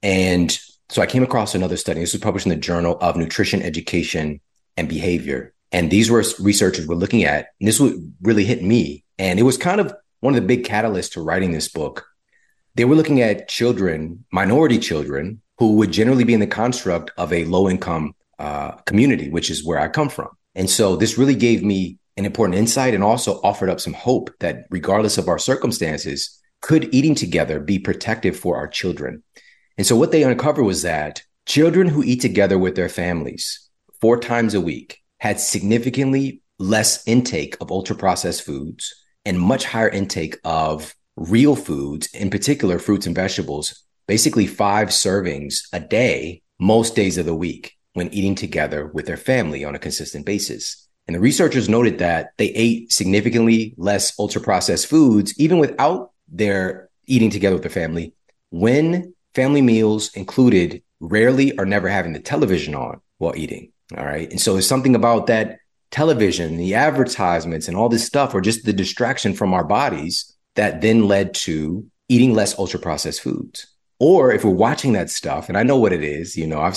[0.00, 0.56] And
[0.90, 2.00] so I came across another study.
[2.00, 4.40] This was published in the Journal of Nutrition Education
[4.76, 5.52] and Behavior.
[5.70, 7.80] And these were researchers were looking at, and this
[8.22, 9.04] really hit me.
[9.18, 12.06] And it was kind of one of the big catalysts to writing this book.
[12.74, 17.32] They were looking at children, minority children, who would generally be in the construct of
[17.32, 20.28] a low income uh, community, which is where I come from.
[20.54, 24.30] And so this really gave me an important insight and also offered up some hope
[24.40, 29.22] that regardless of our circumstances, could eating together be protective for our children?
[29.78, 34.18] And so what they uncovered was that children who eat together with their families four
[34.18, 38.92] times a week had significantly less intake of ultra processed foods
[39.24, 45.68] and much higher intake of real foods, in particular fruits and vegetables, basically five servings
[45.72, 49.78] a day, most days of the week when eating together with their family on a
[49.78, 50.88] consistent basis.
[51.06, 56.90] And the researchers noted that they ate significantly less ultra processed foods, even without their
[57.06, 58.12] eating together with their family,
[58.50, 63.70] when family meals included rarely or never having the television on while eating.
[63.96, 64.28] All right.
[64.28, 65.60] And so there's something about that
[65.92, 70.80] television, the advertisements, and all this stuff, or just the distraction from our bodies that
[70.80, 73.68] then led to eating less ultra processed foods.
[74.00, 76.76] Or if we're watching that stuff, and I know what it is, you know, I've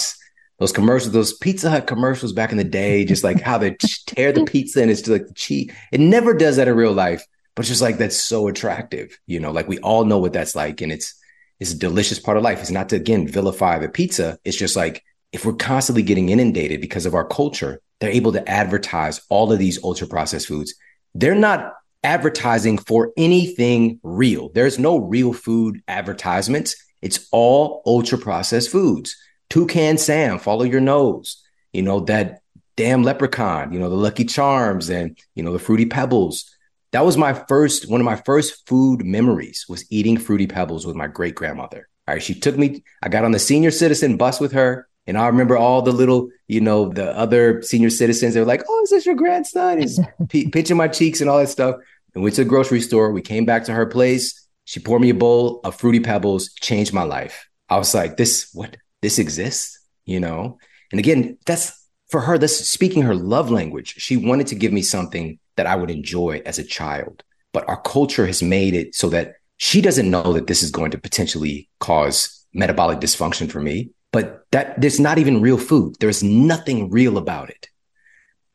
[0.60, 4.32] those commercials, those Pizza Hut commercials back in the day, just like how they tear
[4.32, 5.74] the pizza and it's just like the cheese.
[5.92, 9.40] It never does that in real life, but it's just like that's so attractive, you
[9.40, 11.16] know, like we all know what that's like, and it's
[11.62, 12.60] it's a delicious part of life.
[12.60, 14.40] It's not to again vilify the pizza.
[14.44, 18.50] It's just like if we're constantly getting inundated because of our culture, they're able to
[18.50, 20.74] advertise all of these ultra processed foods.
[21.14, 24.50] They're not advertising for anything real.
[24.50, 26.76] There's no real food advertisements.
[27.04, 29.16] It's all ultra processed foods.
[29.52, 31.44] Toucan Sam, follow your nose.
[31.74, 32.42] You know, that
[32.76, 36.50] damn leprechaun, you know, the Lucky Charms and, you know, the Fruity Pebbles.
[36.92, 40.96] That was my first, one of my first food memories was eating Fruity Pebbles with
[40.96, 41.88] my great grandmother.
[42.08, 42.24] All right.
[42.24, 44.88] She took me, I got on the senior citizen bus with her.
[45.08, 48.64] And I remember all the little, you know, the other senior citizens, they were like,
[48.68, 49.80] oh, is this your grandson?
[49.80, 51.78] He's p- pinching my cheeks and all that stuff.
[52.14, 53.12] And went to the grocery store.
[53.12, 54.48] We came back to her place.
[54.66, 57.48] She poured me a bowl of fruity pebbles, changed my life.
[57.70, 60.60] I was like, this, what, this exists, you know?
[60.92, 61.81] And again, that's
[62.12, 63.96] for her, this speaking her love language.
[63.98, 67.24] She wanted to give me something that I would enjoy as a child.
[67.54, 70.92] But our culture has made it so that she doesn't know that this is going
[70.92, 75.96] to potentially cause metabolic dysfunction for me, but that there's not even real food.
[76.00, 77.70] There's nothing real about it.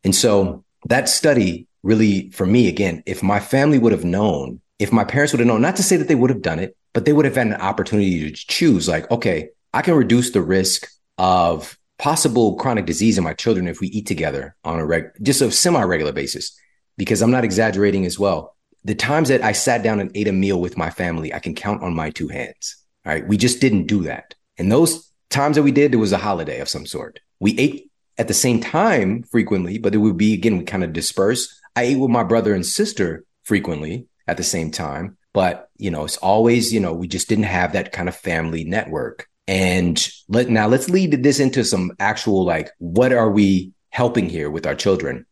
[0.04, 4.92] And so that study really, for me, again, if my family would have known, if
[4.92, 7.04] my parents would have known, not to say that they would have done it, but
[7.04, 10.88] they would have had an opportunity to choose, like, okay, I can reduce the risk
[11.16, 15.40] of possible chronic disease in my children if we eat together on a reg, just
[15.40, 16.58] a semi-regular basis.
[16.98, 18.56] Because I'm not exaggerating as well.
[18.84, 21.54] The times that I sat down and ate a meal with my family, I can
[21.54, 22.76] count on my two hands.
[23.04, 23.26] All right.
[23.26, 24.34] We just didn't do that.
[24.56, 27.20] And those times that we did, it was a holiday of some sort.
[27.40, 30.92] We ate at the same time frequently, but it would be again, we kind of
[30.92, 31.60] disperse.
[31.74, 36.04] I ate with my brother and sister frequently at the same time, but you know,
[36.04, 39.28] it's always, you know, we just didn't have that kind of family network.
[39.48, 44.50] And let now let's lead this into some actual like what are we helping here
[44.50, 45.26] with our children?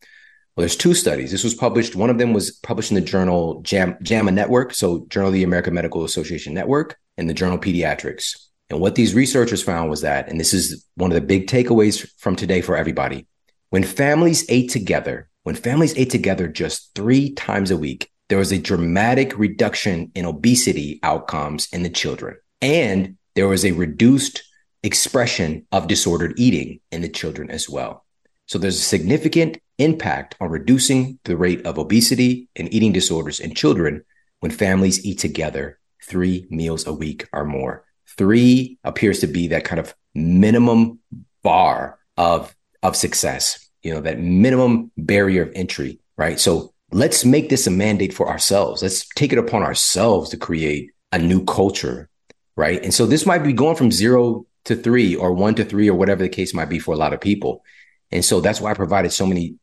[0.56, 1.32] Well, there's two studies.
[1.32, 1.96] This was published.
[1.96, 5.42] One of them was published in the journal Jam, JAMA Network, so Journal of the
[5.42, 8.36] American Medical Association Network, and the journal Pediatrics.
[8.70, 12.08] And what these researchers found was that, and this is one of the big takeaways
[12.18, 13.26] from today for everybody,
[13.70, 18.52] when families ate together, when families ate together just three times a week, there was
[18.52, 22.36] a dramatic reduction in obesity outcomes in the children.
[22.62, 24.42] And there was a reduced
[24.82, 28.04] expression of disordered eating in the children as well.
[28.46, 33.54] So there's a significant impact on reducing the rate of obesity and eating disorders in
[33.54, 34.04] children
[34.40, 37.84] when families eat together three meals a week or more.
[38.18, 41.00] Three appears to be that kind of minimum
[41.42, 46.38] bar of, of success, you know, that minimum barrier of entry, right?
[46.38, 48.82] So let's make this a mandate for ourselves.
[48.82, 52.08] Let's take it upon ourselves to create a new culture,
[52.56, 52.82] right?
[52.82, 55.94] And so this might be going from zero to three or one to three or
[55.94, 57.62] whatever the case might be for a lot of people.
[58.10, 59.56] And so that's why I provided so many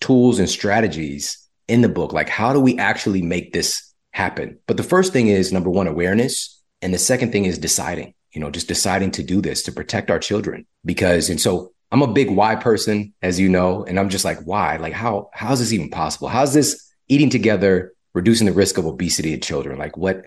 [0.00, 2.12] tools and strategies in the book.
[2.12, 4.58] Like, how do we actually make this happen?
[4.66, 6.60] But the first thing is number one, awareness.
[6.82, 10.10] And the second thing is deciding, you know, just deciding to do this to protect
[10.10, 10.66] our children.
[10.84, 14.40] Because, and so I'm a big why person, as you know, and I'm just like,
[14.44, 14.78] why?
[14.78, 16.28] Like, how, how is this even possible?
[16.28, 19.78] How's this eating together, reducing the risk of obesity in children?
[19.78, 20.26] Like, what,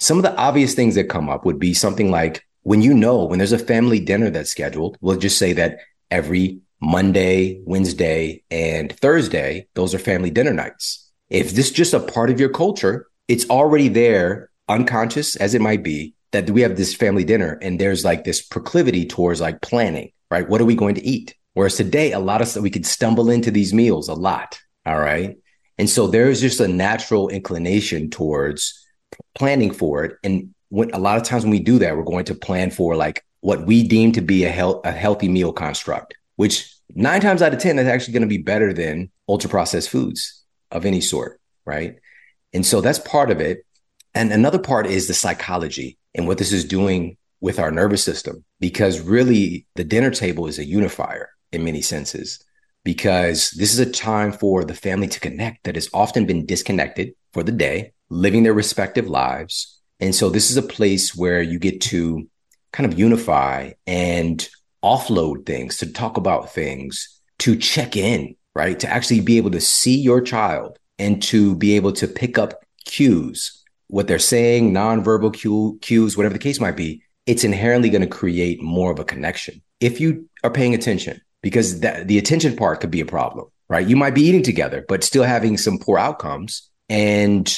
[0.00, 3.24] some of the obvious things that come up would be something like when you know,
[3.24, 5.78] when there's a family dinner that's scheduled, we'll just say that
[6.10, 11.10] every Monday, Wednesday, and Thursday, those are family dinner nights.
[11.28, 15.60] If this is just a part of your culture, it's already there, unconscious as it
[15.60, 19.60] might be, that we have this family dinner and there's like this proclivity towards like
[19.60, 20.48] planning, right?
[20.48, 21.34] What are we going to eat?
[21.54, 24.58] Whereas today, a lot of we could stumble into these meals a lot.
[24.86, 25.36] All right.
[25.76, 28.80] And so there's just a natural inclination towards
[29.34, 30.16] planning for it.
[30.22, 32.96] And when, a lot of times when we do that, we're going to plan for
[32.96, 37.42] like what we deem to be a, health, a healthy meal construct which nine times
[37.42, 41.02] out of 10 that's actually going to be better than ultra processed foods of any
[41.02, 41.38] sort.
[41.66, 41.96] Right.
[42.54, 43.66] And so that's part of it.
[44.14, 48.42] And another part is the psychology and what this is doing with our nervous system,
[48.58, 52.42] because really the dinner table is a unifier in many senses,
[52.82, 57.12] because this is a time for the family to connect that has often been disconnected
[57.34, 59.80] for the day, living their respective lives.
[60.00, 62.28] And so this is a place where you get to
[62.72, 64.48] kind of unify and
[64.82, 68.78] offload things, to talk about things, to check in, right?
[68.80, 72.64] To actually be able to see your child and to be able to pick up
[72.84, 78.02] cues, what they're saying, nonverbal cue, cues, whatever the case might be, it's inherently going
[78.02, 82.54] to create more of a connection if you are paying attention, because that, the attention
[82.54, 83.86] part could be a problem, right?
[83.86, 86.68] You might be eating together, but still having some poor outcomes.
[86.88, 87.50] And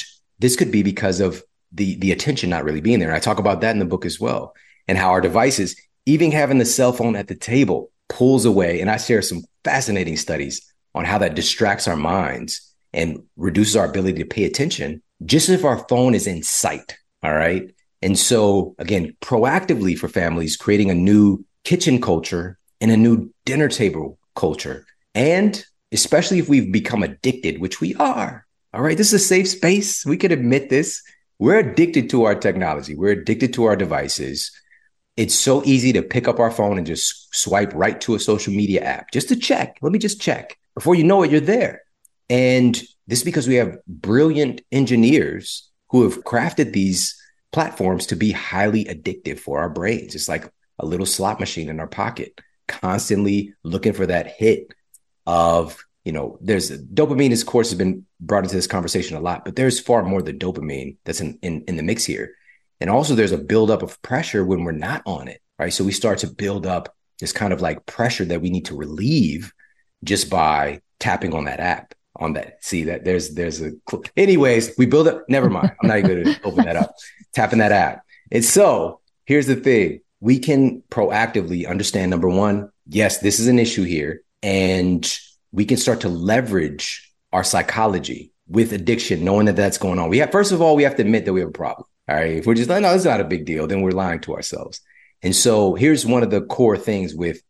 [0.43, 1.41] this could be because of
[1.71, 3.07] the, the attention not really being there.
[3.07, 4.53] And I talk about that in the book as well,
[4.89, 8.81] and how our devices, even having the cell phone at the table pulls away.
[8.81, 10.61] And I share some fascinating studies
[10.93, 15.63] on how that distracts our minds and reduces our ability to pay attention just if
[15.63, 16.97] our phone is in sight.
[17.23, 17.73] All right.
[18.01, 23.69] And so, again, proactively for families, creating a new kitchen culture and a new dinner
[23.69, 24.85] table culture.
[25.15, 25.63] And
[25.93, 28.42] especially if we've become addicted, which we are.
[28.73, 28.97] All right.
[28.97, 30.05] This is a safe space.
[30.05, 31.03] We can admit this.
[31.39, 32.95] We're addicted to our technology.
[32.95, 34.51] We're addicted to our devices
[35.15, 38.53] it's so easy to pick up our phone and just swipe right to a social
[38.53, 39.77] media app just to check.
[39.81, 40.57] Let me just check.
[40.73, 41.83] Before you know it, you're there.
[42.29, 47.19] And this is because we have brilliant engineers who have crafted these
[47.51, 50.15] platforms to be highly addictive for our brains.
[50.15, 54.73] It's like a little slot machine in our pocket, constantly looking for that hit
[55.27, 59.45] of, you know, there's dopamine, of course, has been brought into this conversation a lot,
[59.45, 62.33] but there's far more than dopamine that's in, in, in the mix here.
[62.81, 65.71] And also there's a buildup of pressure when we're not on it, right?
[65.71, 68.75] So we start to build up this kind of like pressure that we need to
[68.75, 69.53] relieve
[70.03, 71.93] just by tapping on that app.
[72.15, 72.63] on that.
[72.63, 73.71] See that there's there's a
[74.15, 75.23] anyways, we build up.
[75.29, 75.71] Never mind.
[75.81, 76.93] I'm not even gonna open that up.
[77.33, 78.03] Tapping that app.
[78.31, 80.01] And so here's the thing.
[80.19, 84.21] We can proactively understand number one, yes, this is an issue here.
[84.41, 85.03] And
[85.53, 90.09] we can start to leverage our psychology with addiction, knowing that that's going on.
[90.09, 91.87] We have, first of all, we have to admit that we have a problem.
[92.09, 92.31] All right.
[92.31, 94.81] If we're just like, no, it's not a big deal, then we're lying to ourselves.
[95.21, 97.41] And so here's one of the core things with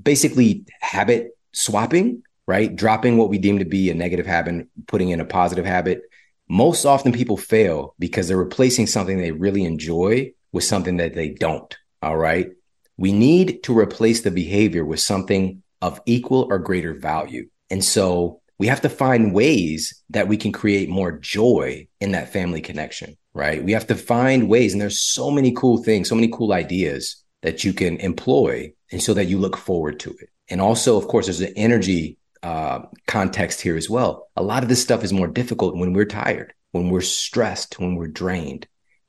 [0.00, 2.74] basically habit swapping, right?
[2.74, 6.02] Dropping what we deem to be a negative habit, putting in a positive habit.
[6.48, 11.28] Most often people fail because they're replacing something they really enjoy with something that they
[11.28, 11.76] don't.
[12.00, 12.50] All right.
[12.96, 17.46] We need to replace the behavior with something of equal or greater value.
[17.68, 22.32] And so we have to find ways that we can create more joy in that
[22.32, 23.62] family connection, right?
[23.62, 27.22] We have to find ways, and there's so many cool things, so many cool ideas
[27.42, 30.30] that you can employ, and so that you look forward to it.
[30.48, 34.28] And also, of course, there's an energy uh, context here as well.
[34.36, 37.96] A lot of this stuff is more difficult when we're tired, when we're stressed, when
[37.96, 38.66] we're drained.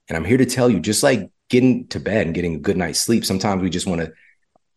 [0.09, 2.77] And I'm here to tell you, just like getting to bed and getting a good
[2.77, 4.11] night's sleep, sometimes we just want to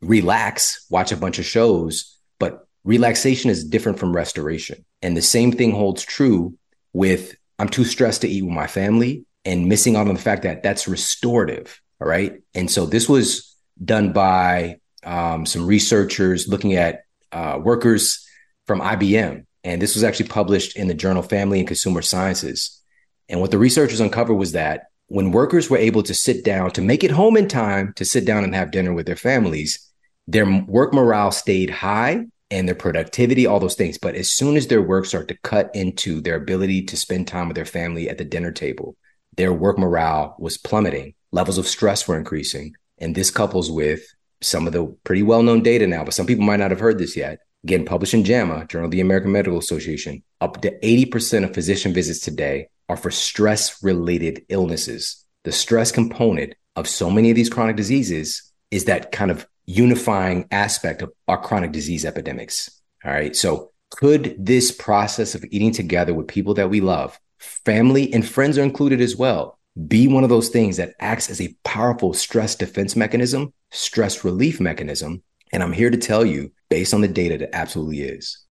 [0.00, 4.84] relax, watch a bunch of shows, but relaxation is different from restoration.
[5.02, 6.56] And the same thing holds true
[6.92, 10.42] with I'm too stressed to eat with my family and missing out on the fact
[10.42, 11.80] that that's restorative.
[12.00, 12.40] All right.
[12.54, 18.26] And so this was done by um, some researchers looking at uh, workers
[18.66, 19.44] from IBM.
[19.64, 22.80] And this was actually published in the journal Family and Consumer Sciences.
[23.28, 26.82] And what the researchers uncovered was that when workers were able to sit down to
[26.82, 29.87] make it home in time to sit down and have dinner with their families,
[30.28, 33.98] their work morale stayed high and their productivity, all those things.
[33.98, 37.48] But as soon as their work started to cut into their ability to spend time
[37.48, 38.94] with their family at the dinner table,
[39.36, 41.14] their work morale was plummeting.
[41.32, 42.74] Levels of stress were increasing.
[42.98, 44.02] And this couples with
[44.42, 46.98] some of the pretty well known data now, but some people might not have heard
[46.98, 47.38] this yet.
[47.64, 51.92] Again, published in JAMA, Journal of the American Medical Association, up to 80% of physician
[51.92, 55.24] visits today are for stress related illnesses.
[55.44, 60.48] The stress component of so many of these chronic diseases is that kind of unifying
[60.50, 62.80] aspect of our chronic disease epidemics.
[63.04, 63.36] All right.
[63.36, 68.58] So, could this process of eating together with people that we love, family and friends
[68.58, 72.54] are included as well, be one of those things that acts as a powerful stress
[72.54, 75.22] defense mechanism, stress relief mechanism?
[75.52, 78.44] And I'm here to tell you, based on the data, that absolutely is.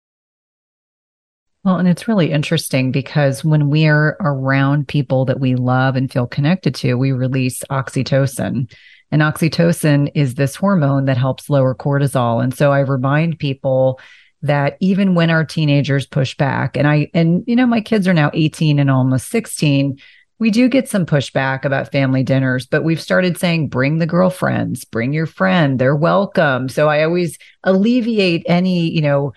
[1.63, 6.27] Well, and it's really interesting because when we're around people that we love and feel
[6.27, 8.71] connected to, we release oxytocin.
[9.11, 12.43] And oxytocin is this hormone that helps lower cortisol.
[12.43, 13.99] And so I remind people
[14.41, 18.13] that even when our teenagers push back, and I, and you know, my kids are
[18.13, 19.99] now 18 and almost 16,
[20.39, 24.85] we do get some pushback about family dinners, but we've started saying, bring the girlfriends,
[24.85, 26.69] bring your friend, they're welcome.
[26.69, 29.33] So I always alleviate any, you know,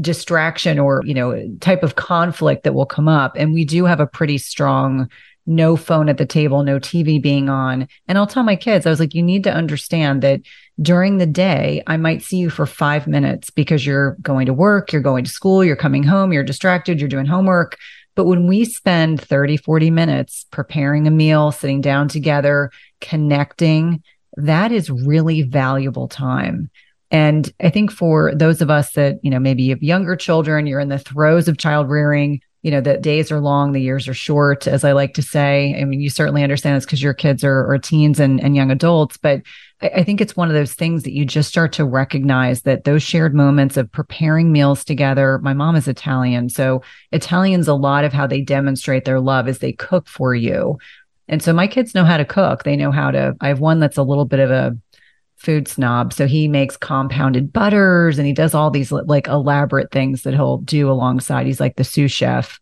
[0.00, 3.34] distraction or, you know, type of conflict that will come up.
[3.36, 5.10] And we do have a pretty strong
[5.46, 7.88] no phone at the table, no TV being on.
[8.08, 10.40] And I'll tell my kids, I was like, you need to understand that
[10.80, 14.92] during the day, I might see you for five minutes because you're going to work,
[14.92, 17.76] you're going to school, you're coming home, you're distracted, you're doing homework.
[18.14, 22.70] But when we spend 30, 40 minutes preparing a meal, sitting down together,
[23.00, 24.02] connecting,
[24.36, 26.70] that is really valuable time.
[27.10, 30.66] And I think for those of us that, you know, maybe you have younger children,
[30.66, 34.08] you're in the throes of child rearing, you know, the days are long, the years
[34.08, 35.78] are short, as I like to say.
[35.78, 38.70] I mean, you certainly understand this because your kids are, are teens and, and young
[38.70, 39.42] adults, but
[39.82, 42.84] I, I think it's one of those things that you just start to recognize that
[42.84, 45.38] those shared moments of preparing meals together.
[45.40, 46.48] My mom is Italian.
[46.48, 50.78] So Italians, a lot of how they demonstrate their love is they cook for you.
[51.28, 52.62] And so my kids know how to cook.
[52.62, 54.74] They know how to, I have one that's a little bit of a
[55.44, 56.12] food snob.
[56.12, 60.58] So he makes compounded butters and he does all these like elaborate things that he'll
[60.58, 61.46] do alongside.
[61.46, 62.58] He's like the sous chef.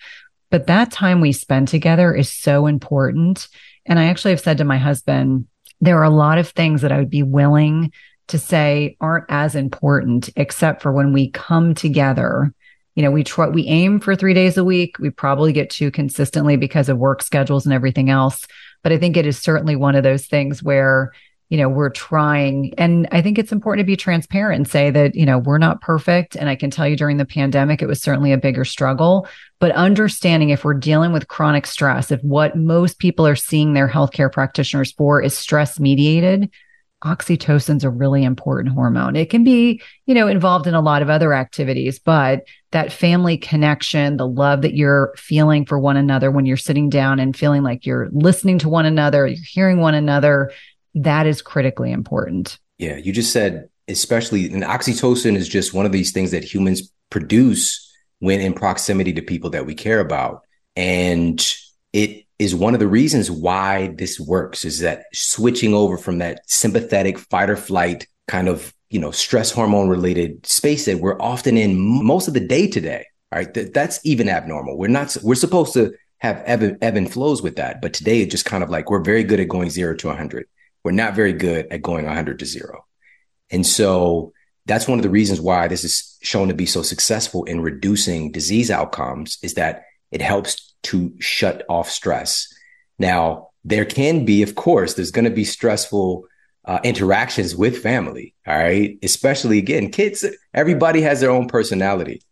[0.51, 3.49] But that time we spend together is so important.
[3.87, 5.47] And I actually have said to my husband,
[5.81, 7.93] there are a lot of things that I would be willing
[8.29, 12.53] to say aren't as important, except for when we come together.
[12.95, 14.99] You know, we try, we aim for three days a week.
[14.99, 18.47] We probably get two consistently because of work schedules and everything else.
[18.83, 21.13] But I think it is certainly one of those things where
[21.53, 22.73] you know, we're trying.
[22.79, 25.83] And I think it's important to be transparent and say that, you know, we're not
[25.83, 26.35] perfect.
[26.35, 29.29] And I can tell you during the pandemic, it was certainly a bigger struggle.
[29.61, 33.87] But understanding if we're dealing with chronic stress, if what most people are seeing their
[33.87, 36.51] healthcare practitioners for is stress mediated,
[37.05, 39.15] oxytocin's a really important hormone.
[39.15, 43.37] It can be, you know, involved in a lot of other activities, but that family
[43.37, 47.63] connection, the love that you're feeling for one another when you're sitting down and feeling
[47.63, 50.51] like you're listening to one another, you're hearing one another,
[50.95, 52.59] that is critically important.
[52.79, 56.93] Yeah, you just said, especially, and oxytocin is just one of these things that humans
[57.11, 57.89] produce
[58.19, 60.43] when in proximity to people that we care about.
[60.77, 61.45] And
[61.93, 66.41] it is one of the reasons why this works is that switching over from that
[66.47, 71.57] sympathetic fight or flight kind of, you know, stress hormone related space that we're often
[71.57, 73.07] in most of the day today.
[73.33, 73.53] Right.
[73.53, 74.77] Th- that's even abnormal.
[74.77, 77.81] We're not, we're supposed to have ebb, ebb and flows with that.
[77.81, 80.47] But today it's just kind of like we're very good at going zero to 100.
[80.85, 82.85] We're not very good at going 100 to zero.
[83.51, 84.33] And so
[84.67, 88.33] that's one of the reasons why this is shown to be so successful in reducing
[88.33, 92.49] disease outcomes is that it helps to shut off stress.
[92.99, 96.27] Now, there can be, of course, there's going to be stressful
[96.65, 98.35] uh, interactions with family.
[98.47, 98.99] All right.
[99.03, 100.25] Especially again, kids,
[100.55, 102.23] everybody has their own personality.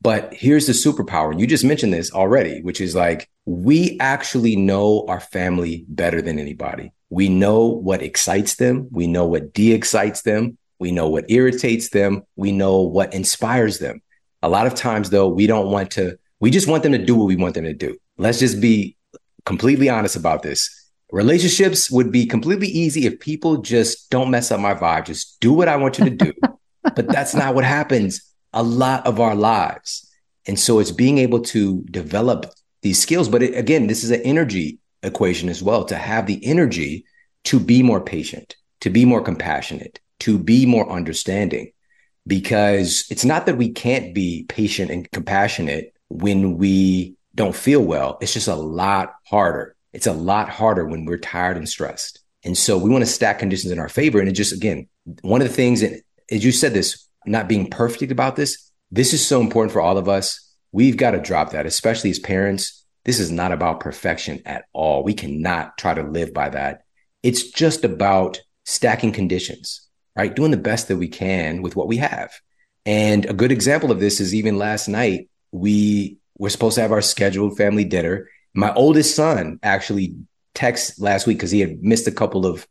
[0.00, 1.38] But here's the superpower.
[1.38, 6.38] You just mentioned this already, which is like we actually know our family better than
[6.38, 6.92] anybody.
[7.16, 8.88] We know what excites them.
[8.90, 10.58] We know what de excites them.
[10.78, 12.24] We know what irritates them.
[12.36, 14.02] We know what inspires them.
[14.42, 17.16] A lot of times, though, we don't want to, we just want them to do
[17.16, 17.96] what we want them to do.
[18.18, 18.98] Let's just be
[19.46, 20.90] completely honest about this.
[21.10, 25.54] Relationships would be completely easy if people just don't mess up my vibe, just do
[25.54, 26.34] what I want you to do.
[26.82, 30.06] but that's not what happens a lot of our lives.
[30.46, 32.52] And so it's being able to develop
[32.82, 33.30] these skills.
[33.30, 37.06] But it, again, this is an energy equation as well to have the energy
[37.44, 41.72] to be more patient, to be more compassionate, to be more understanding
[42.26, 48.18] because it's not that we can't be patient and compassionate when we don't feel well.
[48.20, 49.76] It's just a lot harder.
[49.92, 52.20] It's a lot harder when we're tired and stressed.
[52.44, 54.18] And so we want to stack conditions in our favor.
[54.18, 54.88] And it just, again,
[55.22, 56.00] one of the things that,
[56.30, 59.98] as you said this, not being perfect about this, this is so important for all
[59.98, 60.54] of us.
[60.72, 62.84] We've got to drop that, especially as parents.
[63.06, 65.02] This is not about perfection at all.
[65.02, 66.82] We cannot try to live by that.
[67.22, 69.86] It's just about stacking conditions
[70.16, 70.34] right?
[70.34, 72.32] Doing the best that we can with what we have.
[72.86, 76.92] And a good example of this is even last night, we were supposed to have
[76.92, 78.28] our scheduled family dinner.
[78.54, 80.16] My oldest son actually
[80.54, 82.66] texted last week because he had missed a couple of,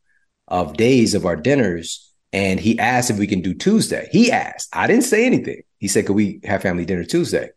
[0.48, 2.12] of days of our dinners.
[2.34, 4.10] And he asked if we can do Tuesday.
[4.12, 4.70] He asked.
[4.74, 5.62] I didn't say anything.
[5.78, 7.50] He said, could we have family dinner Tuesday?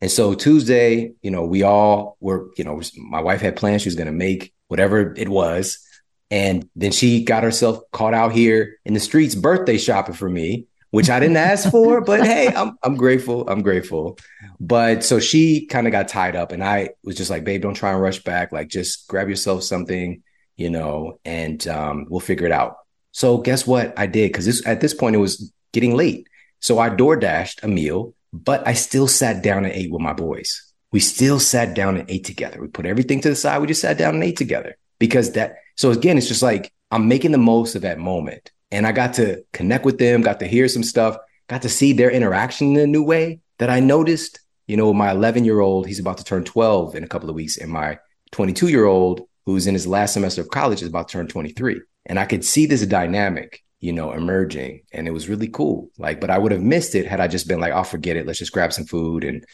[0.00, 3.82] And so Tuesday, you know, we all were, you know, my wife had plans.
[3.82, 5.84] She was going to make whatever it was.
[6.30, 10.66] And then she got herself caught out here in the streets birthday shopping for me,
[10.90, 13.48] which I didn't ask for, but hey, I'm I'm grateful.
[13.48, 14.18] I'm grateful.
[14.60, 17.74] But so she kind of got tied up and I was just like, babe, don't
[17.74, 18.52] try and rush back.
[18.52, 20.22] Like just grab yourself something,
[20.56, 22.76] you know, and um, we'll figure it out.
[23.12, 24.30] So guess what I did?
[24.30, 26.28] Because this at this point it was getting late.
[26.60, 28.14] So I door dashed a meal,
[28.44, 30.72] but I still sat down and ate with my boys.
[30.92, 32.60] We still sat down and ate together.
[32.60, 33.60] We put everything to the side.
[33.60, 37.08] We just sat down and ate together because that so again, it's just like I'm
[37.08, 38.50] making the most of that moment.
[38.70, 41.16] And I got to connect with them, got to hear some stuff,
[41.48, 44.40] got to see their interaction in a new way that I noticed.
[44.66, 47.34] You know, my 11 year old, he's about to turn 12 in a couple of
[47.34, 47.98] weeks, and my
[48.32, 51.80] 22 year old, who's in his last semester of college, is about to turn 23.
[52.06, 55.90] And I could see this dynamic, you know, emerging, and it was really cool.
[55.98, 58.16] Like, but I would have missed it had I just been like, I'll oh, forget
[58.16, 58.26] it.
[58.26, 59.44] Let's just grab some food and,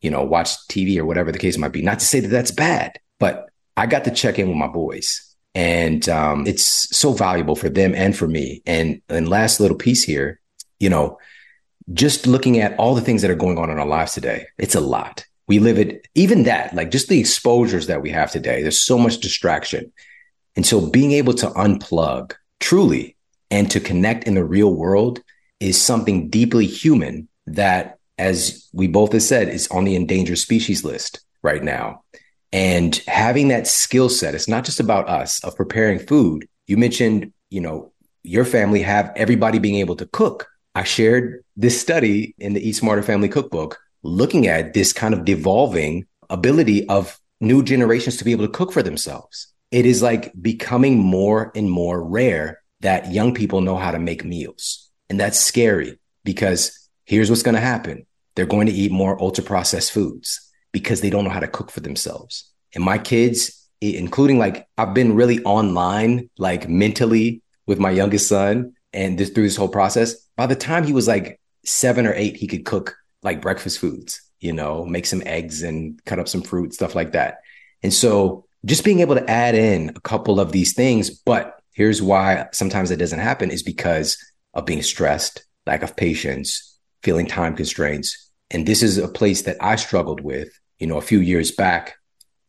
[0.00, 1.82] you know, watch TV or whatever the case might be.
[1.82, 5.32] Not to say that that's bad, but I got to check in with my boys
[5.54, 6.64] and um, it's
[6.96, 8.62] so valuable for them and for me.
[8.66, 10.40] And and last little piece here,
[10.78, 11.18] you know,
[11.92, 14.74] just looking at all the things that are going on in our lives today, it's
[14.74, 15.24] a lot.
[15.48, 18.62] We live it, even that, like just the exposures that we have today.
[18.62, 19.92] There's so much distraction,
[20.56, 23.16] and so being able to unplug truly
[23.52, 25.22] and to connect in the real world
[25.60, 30.84] is something deeply human that, as we both have said, is on the endangered species
[30.84, 32.02] list right now.
[32.50, 36.48] And having that skill set, it's not just about us of preparing food.
[36.66, 37.92] You mentioned, you know,
[38.22, 40.48] your family have everybody being able to cook.
[40.74, 45.26] I shared this study in the Eat Smarter Family Cookbook looking at this kind of
[45.26, 49.48] devolving ability of new generations to be able to cook for themselves.
[49.70, 54.24] It is like becoming more and more rare that young people know how to make
[54.24, 54.90] meals.
[55.08, 58.06] And that's scary because here's what's going to happen.
[58.34, 60.40] They're going to eat more ultra processed foods
[60.72, 62.50] because they don't know how to cook for themselves.
[62.74, 68.74] And my kids, including like I've been really online, like mentally with my youngest son,
[68.92, 70.14] and this through this whole process.
[70.36, 74.20] By the time he was like seven or eight, he could cook like breakfast foods,
[74.40, 77.38] you know, make some eggs and cut up some fruit, stuff like that.
[77.82, 82.02] And so just being able to add in a couple of these things, but here's
[82.02, 84.16] why sometimes it doesn't happen is because
[84.54, 88.30] of being stressed, lack of patience, feeling time constraints.
[88.50, 90.48] And this is a place that I struggled with
[90.82, 91.94] you know, a few years back,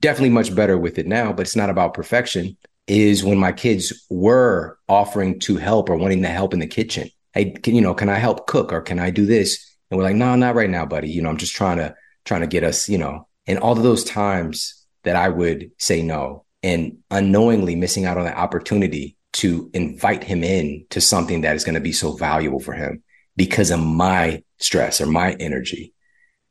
[0.02, 2.58] definitely much better with it now, but it's not about perfection,
[2.88, 7.12] is when my kids were offering to help or wanting to help in the kitchen.
[7.34, 9.64] Hey, can, you know, can I help cook or can I do this?
[9.92, 11.12] And we're like, no, not right now, buddy.
[11.12, 11.94] You know, I'm just trying to
[12.26, 16.02] trying to get us, you know, and all of those times that I would say
[16.02, 21.56] no and unknowingly missing out on the opportunity to invite him in to something that
[21.56, 23.04] is going to be so valuable for him
[23.36, 25.94] because of my stress or my energy.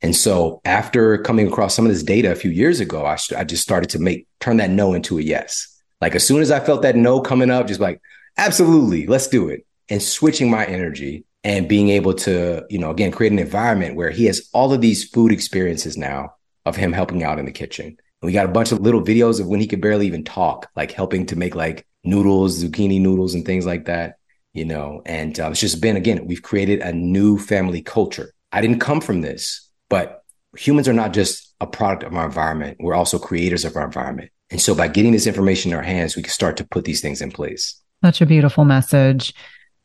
[0.01, 3.45] And so after coming across some of this data a few years ago, I, I
[3.45, 5.69] just started to make turn that no into a yes.
[6.01, 8.01] Like as soon as I felt that no coming up, just like,
[8.37, 9.65] absolutely, let's do it.
[9.89, 14.09] And switching my energy and being able to, you know, again, create an environment where
[14.09, 16.33] he has all of these food experiences now
[16.65, 17.97] of him helping out in the kitchen.
[18.23, 20.91] We got a bunch of little videos of when he could barely even talk, like
[20.91, 24.15] helping to make like noodles, zucchini noodles, and things like that,
[24.53, 25.01] you know.
[25.05, 28.33] And uh, it's just been, again, we've created a new family culture.
[28.51, 30.23] I didn't come from this, but
[30.57, 34.31] humans are not just a product of our environment, we're also creators of our environment.
[34.49, 37.01] And so by getting this information in our hands, we can start to put these
[37.01, 37.81] things in place.
[38.03, 39.33] Such a beautiful message.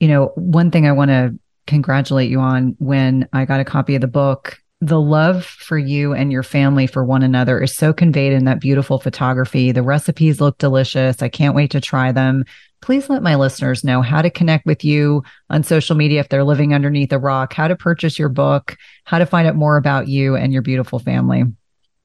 [0.01, 3.95] You know, one thing I want to congratulate you on when I got a copy
[3.95, 7.93] of the book, the love for you and your family for one another is so
[7.93, 9.73] conveyed in that beautiful photography.
[9.73, 11.21] The recipes look delicious.
[11.21, 12.45] I can't wait to try them.
[12.81, 16.45] Please let my listeners know how to connect with you on social media if they're
[16.45, 20.07] living underneath a rock, how to purchase your book, how to find out more about
[20.07, 21.43] you and your beautiful family.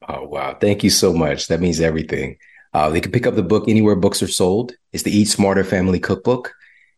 [0.09, 0.57] Oh, wow.
[0.59, 1.47] Thank you so much.
[1.47, 2.37] That means everything.
[2.73, 4.73] Uh, they can pick up the book anywhere books are sold.
[4.91, 6.55] It's the Eat Smarter Family Cookbook,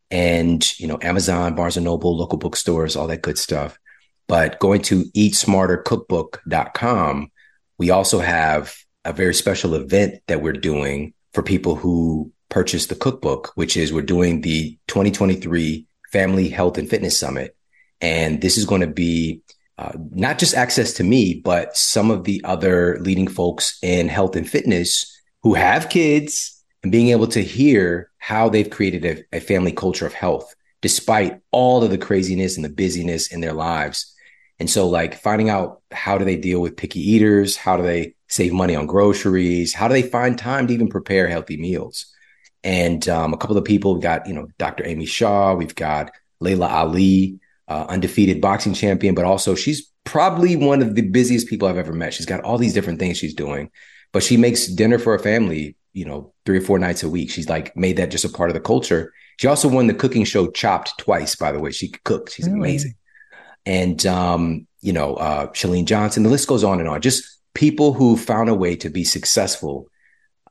[0.09, 3.77] and you know Amazon, Barnes and Noble, local bookstores, all that good stuff.
[4.27, 7.31] But going to eatsmartercookbook.com,
[7.77, 12.95] we also have a very special event that we're doing for people who purchase the
[12.95, 17.55] cookbook, which is we're doing the 2023 Family Health and Fitness Summit,
[18.01, 19.41] and this is going to be
[19.77, 24.35] uh, not just access to me, but some of the other leading folks in health
[24.35, 29.41] and fitness who have kids and being able to hear how they've created a, a
[29.41, 34.14] family culture of health despite all of the craziness and the busyness in their lives.
[34.59, 37.57] And so, like, finding out how do they deal with picky eaters?
[37.57, 39.73] How do they save money on groceries?
[39.73, 42.05] How do they find time to even prepare healthy meals?
[42.63, 44.85] And um, a couple of people, we've got, you know, Dr.
[44.85, 50.81] Amy Shah, we've got Laila Ali, uh, undefeated boxing champion, but also she's probably one
[50.81, 52.13] of the busiest people I've ever met.
[52.13, 53.69] She's got all these different things she's doing
[54.15, 57.29] but she makes dinner for her family, you know, three or four nights a week.
[57.29, 59.11] She's like made that just a part of the culture.
[59.35, 61.71] She also won the cooking show Chopped twice, by the way.
[61.71, 62.31] She cooked.
[62.31, 62.59] She's really?
[62.59, 62.95] amazing.
[63.65, 67.01] And um, you know, uh Chalene Johnson, the list goes on and on.
[67.01, 69.87] Just people who found a way to be successful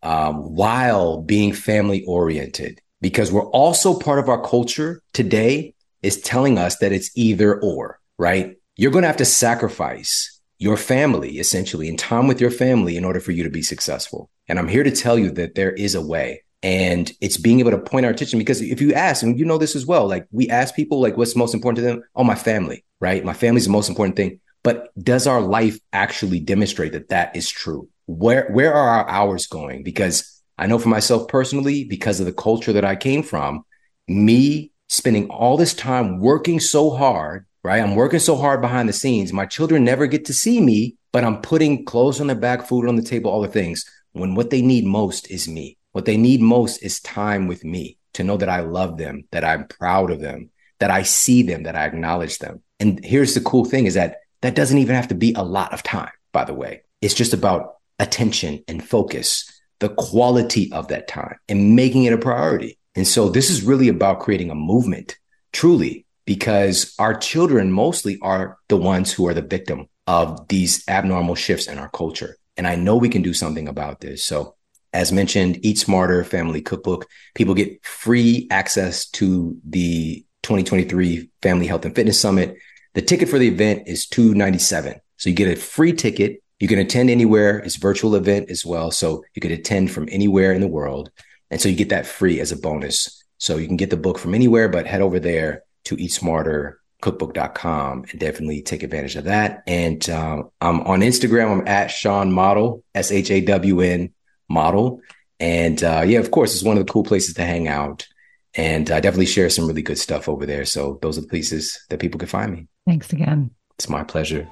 [0.02, 2.80] um, while being family oriented.
[3.00, 8.00] Because we're also part of our culture today is telling us that it's either or,
[8.18, 8.56] right?
[8.76, 13.04] You're going to have to sacrifice your family essentially and time with your family in
[13.04, 14.30] order for you to be successful.
[14.48, 16.43] And I'm here to tell you that there is a way.
[16.64, 19.58] And it's being able to point our attention because if you ask, and you know
[19.58, 22.02] this as well, like we ask people, like, what's most important to them?
[22.16, 23.22] Oh, my family, right?
[23.22, 24.40] My family's the most important thing.
[24.62, 27.90] But does our life actually demonstrate that that is true?
[28.06, 29.82] Where where are our hours going?
[29.82, 33.66] Because I know for myself personally, because of the culture that I came from,
[34.08, 37.80] me spending all this time working so hard right?
[37.82, 39.32] I'm working so hard behind the scenes.
[39.32, 42.86] My children never get to see me, but I'm putting clothes on their back, food
[42.86, 43.86] on the table, all the things.
[44.12, 45.78] When what they need most is me.
[45.94, 49.44] What they need most is time with me to know that I love them, that
[49.44, 52.62] I'm proud of them, that I see them, that I acknowledge them.
[52.80, 55.72] And here's the cool thing is that that doesn't even have to be a lot
[55.72, 56.82] of time, by the way.
[57.00, 62.18] It's just about attention and focus, the quality of that time and making it a
[62.18, 62.76] priority.
[62.96, 65.16] And so this is really about creating a movement,
[65.52, 71.36] truly because our children mostly are the ones who are the victim of these abnormal
[71.36, 72.36] shifts in our culture.
[72.56, 74.24] And I know we can do something about this.
[74.24, 74.56] So,
[74.94, 81.84] as mentioned, Eat Smarter Family Cookbook, people get free access to the 2023 Family Health
[81.84, 82.56] and Fitness Summit.
[82.94, 84.94] The ticket for the event is 297.
[85.16, 86.42] So you get a free ticket.
[86.60, 87.58] You can attend anywhere.
[87.58, 88.92] It's virtual event as well.
[88.92, 91.10] So you could attend from anywhere in the world.
[91.50, 93.24] And so you get that free as a bonus.
[93.38, 96.80] So you can get the book from anywhere, but head over there to eat smarter
[97.02, 99.64] cookbook.com and definitely take advantage of that.
[99.66, 101.50] And um, I'm on Instagram.
[101.50, 104.14] I'm at Shawn Model, S H A W N
[104.48, 105.00] model.
[105.40, 108.06] And uh, yeah, of course, it's one of the cool places to hang out.
[108.54, 110.64] And I definitely share some really good stuff over there.
[110.64, 112.68] So those are the places that people can find me.
[112.86, 113.50] Thanks again.
[113.78, 114.48] It's my pleasure.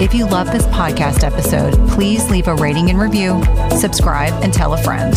[0.00, 3.42] If you love this podcast episode, please leave a rating and review,
[3.76, 5.14] subscribe, and tell a friend.